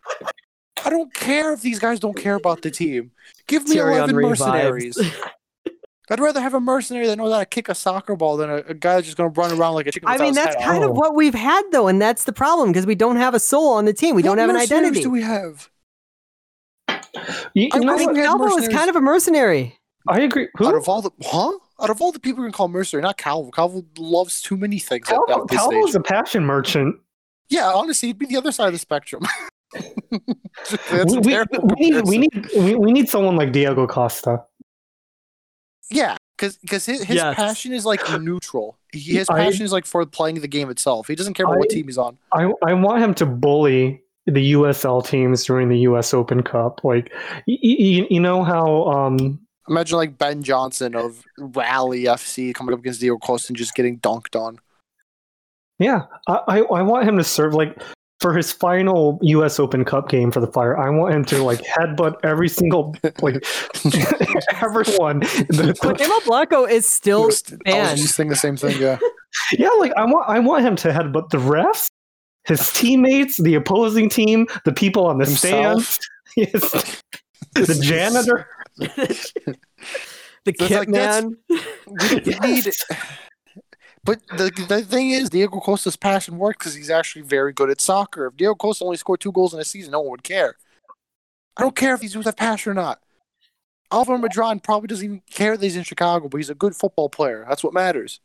[0.83, 3.11] I don't care if these guys don't care about the team.
[3.47, 4.97] Give me Thierry eleven mercenaries.
[6.09, 8.57] I'd rather have a mercenary that knows how to kick a soccer ball than a,
[8.57, 10.07] a guy that's just going to run around like a chicken.
[10.07, 10.93] I mean, that's kind of Oh.
[10.93, 13.85] what we've had though, and that's the problem because we don't have a soul on
[13.85, 14.15] the team.
[14.15, 15.03] We don't have an mercenaries identity.
[15.03, 15.69] Do we have?
[17.55, 18.13] You, I you know wish what?
[18.13, 19.79] we had Calvo is kind of a mercenary.
[20.07, 20.49] I agree.
[20.57, 20.67] Who?
[20.67, 21.53] Out of all the huh?
[21.81, 23.49] Out of all the people you can call mercenary, not Calvo.
[23.49, 26.97] Calvo loves too many things Calvo, at this Calvo's a passion merchant.
[27.49, 29.23] Yeah, honestly, he'd be the other side of the spectrum.
[30.91, 34.43] That's We, we, need we need we, we need someone like Diego Costa.
[35.91, 37.35] Yeah, because his, his Yes.
[37.35, 38.77] passion is like neutral.
[38.91, 41.07] He, his I- passion is like for playing the game itself.
[41.07, 42.17] He doesn't care about what team he's on.
[42.33, 46.83] I I want him to bully the USL teams during the US Open Cup.
[46.83, 47.13] Like
[47.45, 52.79] you, you, you know how um Imagine like Ben Johnson of Rally FC coming up
[52.79, 54.59] against Diego Costa and just getting dunked on.
[55.79, 57.79] yeah I, I I want him to serve like
[58.21, 60.77] for his final US Open Cup game for the Fire.
[60.77, 63.35] I want him to like headbutt every single like
[64.61, 65.19] everyone.
[65.19, 67.97] The- But Emma Blanco is still I was banned.
[67.99, 68.79] just thinking the same thing.
[68.81, 68.97] Yeah.
[69.59, 71.89] Yeah, like I want I want him to headbutt the refs,
[72.45, 75.83] his teammates, the opposing team, the people on the Himself.
[75.83, 77.01] stands, yes,
[77.53, 78.47] the janitor.
[78.77, 79.17] the
[80.45, 81.35] It's kit like man.
[81.49, 81.57] We,
[82.25, 82.67] we need.
[84.05, 87.81] But the the thing is, Diego Costa's passion worked because he's actually very good at
[87.81, 88.27] soccer.
[88.27, 90.55] If Diego Costa only scored two goals in a season, no one would care.
[91.57, 93.01] I don't care if he's with that passion or not.
[93.91, 97.09] Alvaro Medrán probably doesn't even care that he's in Chicago, but he's a good football
[97.09, 97.45] player.
[97.47, 98.19] That's what matters.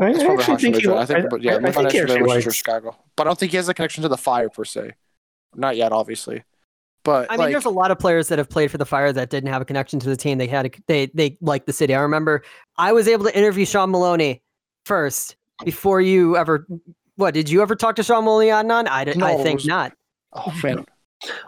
[0.00, 0.88] I, I actually think he.
[0.88, 2.52] I, I think, but yeah, I, I think he actually likes.
[2.52, 2.96] Chicago.
[3.14, 4.94] But I don't think he has a connection to the Fire per se.
[5.54, 6.42] Not yet, obviously.
[7.04, 9.12] But I mean, like, there's a lot of players that have played for the Fire
[9.12, 10.38] that didn't have a connection to the team.
[10.38, 11.94] They had a, they they liked the city.
[11.94, 12.42] I remember
[12.78, 14.40] I was able to interview Shaun Maloney
[14.86, 15.34] first
[15.64, 16.66] before you ever.
[17.16, 18.70] What did you ever talk to Shaun Maloney on?
[18.70, 19.92] I, did, I No, it think was- not.
[20.32, 20.84] oh man,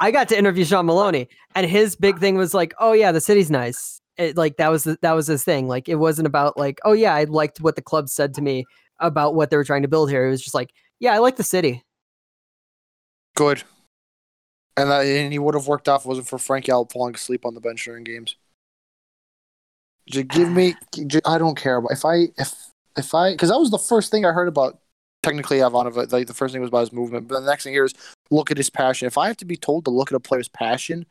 [0.01, 3.21] I got to interview Shaun Maloney, and his big thing was like, "Oh yeah, the
[3.21, 5.67] city's nice." It, like that was the, that was his thing.
[5.69, 8.65] Like it wasn't about like, "Oh yeah, I liked what the club said to me
[8.99, 11.37] about what they were trying to build here." It was just like, "Yeah, I like
[11.37, 11.85] the city."
[13.37, 13.63] good.
[14.77, 17.15] And that, and he would have worked off if it wasn't for Frank Yallop falling
[17.15, 18.37] asleep on the bench during games.
[20.07, 20.75] Just give me.
[21.25, 22.55] I don't care about if I if
[22.97, 24.79] if I because that was the first thing I heard about.
[25.23, 27.87] Technically, Ivanova, like the first thing was about his movement, but the next thing here
[27.87, 27.95] is
[28.31, 29.07] look at his passion.
[29.07, 31.07] If I have to be told to look at a player's passion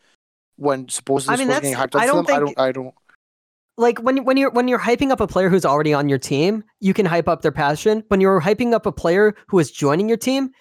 [0.58, 2.64] when supposedly I mean, supposed getting hyped up I for don't them, I think- don't.
[2.68, 2.94] I don't.
[3.80, 6.64] like when when you're when you're hyping up a player who's already on your team,
[6.80, 8.04] you can hype up their passion.
[8.10, 10.52] When you're hyping up a player who is joining your team,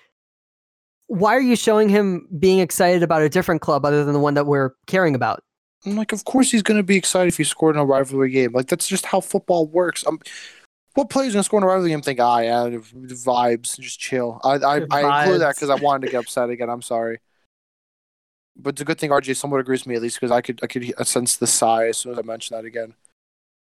[1.13, 4.33] why are you showing him being excited about a different club other than the one
[4.33, 5.45] that we're caring about?
[5.85, 8.31] I'm like, of course he's going to be excited if he scored in a rivalry
[8.31, 8.53] game.
[8.53, 10.07] Like that's just how football works.
[10.07, 10.21] Um,
[10.95, 12.01] what player's going to score in a rivalry game?
[12.01, 14.41] Think, ah, yeah, vibes, just chill.
[14.43, 16.71] I I, I include that because I wanted to get upset again.
[16.71, 17.19] I'm sorry,
[18.57, 20.61] but it's a good thing RJ somewhat agrees with me at least because I could
[20.63, 22.95] I could sense the sigh as soon as I mentioned that again.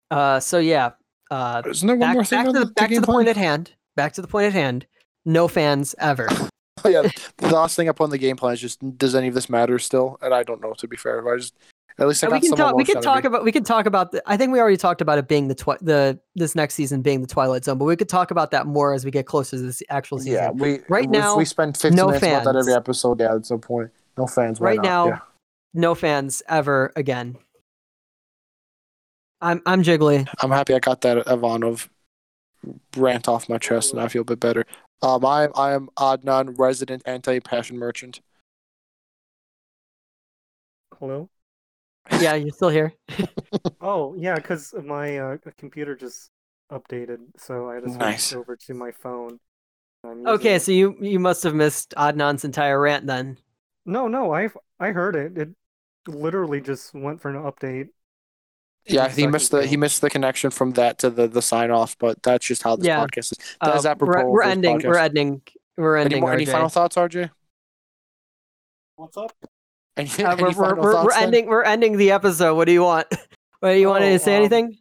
[0.10, 0.92] Uh, so yeah,
[1.30, 3.16] uh, Isn't there one back, more thing back to the, the, back to the plan?
[3.16, 3.74] point at hand.
[3.96, 4.88] Back to the point at hand.
[5.26, 6.30] No fans ever.
[6.86, 9.34] Oh, yeah, the last thing up on the game plan is just does any of
[9.34, 10.18] this matter still?
[10.22, 11.28] And I don't know to be fair.
[11.28, 11.56] I just
[12.00, 12.76] at least I we can talk.
[12.76, 13.44] We can talk about.
[13.44, 14.12] We can talk about.
[14.12, 17.02] The, I think we already talked about it being the twi- the this next season
[17.02, 19.58] being the Twilight Zone, but we could talk about that more as we get closer
[19.58, 20.34] to this actual season.
[20.34, 22.68] Yeah, we Right now, we spend 15 no minutes about that fans.
[22.68, 23.20] every episode.
[23.20, 23.90] Yeah, that's no point.
[24.16, 24.62] No fans.
[24.62, 25.20] Right now, Yeah.
[25.74, 27.38] no fans ever again.
[29.42, 30.28] I'm I'm jiggly.
[30.40, 31.90] I'm happy I got that Ivanov
[32.96, 34.66] rant off my chest, and I feel a bit better.
[35.02, 38.22] Um, I'm I am Adnan, resident anti-passion merchant.
[41.00, 41.30] Hello.
[42.20, 42.94] Yeah, you're still here.
[43.82, 46.32] Oh yeah, because my uh, computer just
[46.72, 48.30] updated, so I just Nice.
[48.30, 49.40] switched over to my phone.
[50.28, 53.40] Okay, using- so you you must have missed Adnan's entire rant then.
[53.86, 55.38] no, no, I I heard it.
[55.38, 55.50] It
[56.08, 57.90] literally just went for an update.
[58.90, 61.72] Yeah, he missed the seconds he missed the connection from that to the the sign
[61.72, 63.06] off, but that's just how this Yeah.
[63.06, 63.38] podcast is.
[63.62, 64.82] That is Uh, apropos we're, of we're this ending.
[64.84, 65.42] We're ending.
[65.78, 66.22] We're Any, ending.
[66.22, 66.52] more, any RJ.
[66.52, 67.30] final thoughts, RJ?
[68.96, 69.32] What's up?
[69.98, 71.24] Any, Uh, any we're, we're, final we're, we're thoughts then?
[71.24, 71.46] ending.
[71.48, 72.56] We're ending the episode.
[72.56, 73.08] What do you want?
[73.60, 74.36] What do you want Oh, to say?
[74.36, 74.78] um, anything?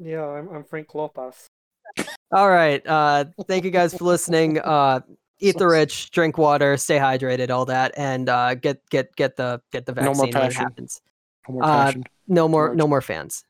[0.00, 1.46] Yeah, I'm I'm Frank Klopas.
[2.32, 2.84] All right.
[2.84, 4.58] Uh, thank you guys for listening.
[4.64, 5.00] Uh,
[5.38, 9.60] eat the rich, drink water, stay hydrated, all that, and uh, get get get the
[9.72, 10.62] get the No more vaccine when it passion.
[10.62, 11.00] happens.
[11.48, 12.04] No more uh, passion.
[12.26, 13.44] No more no more fans.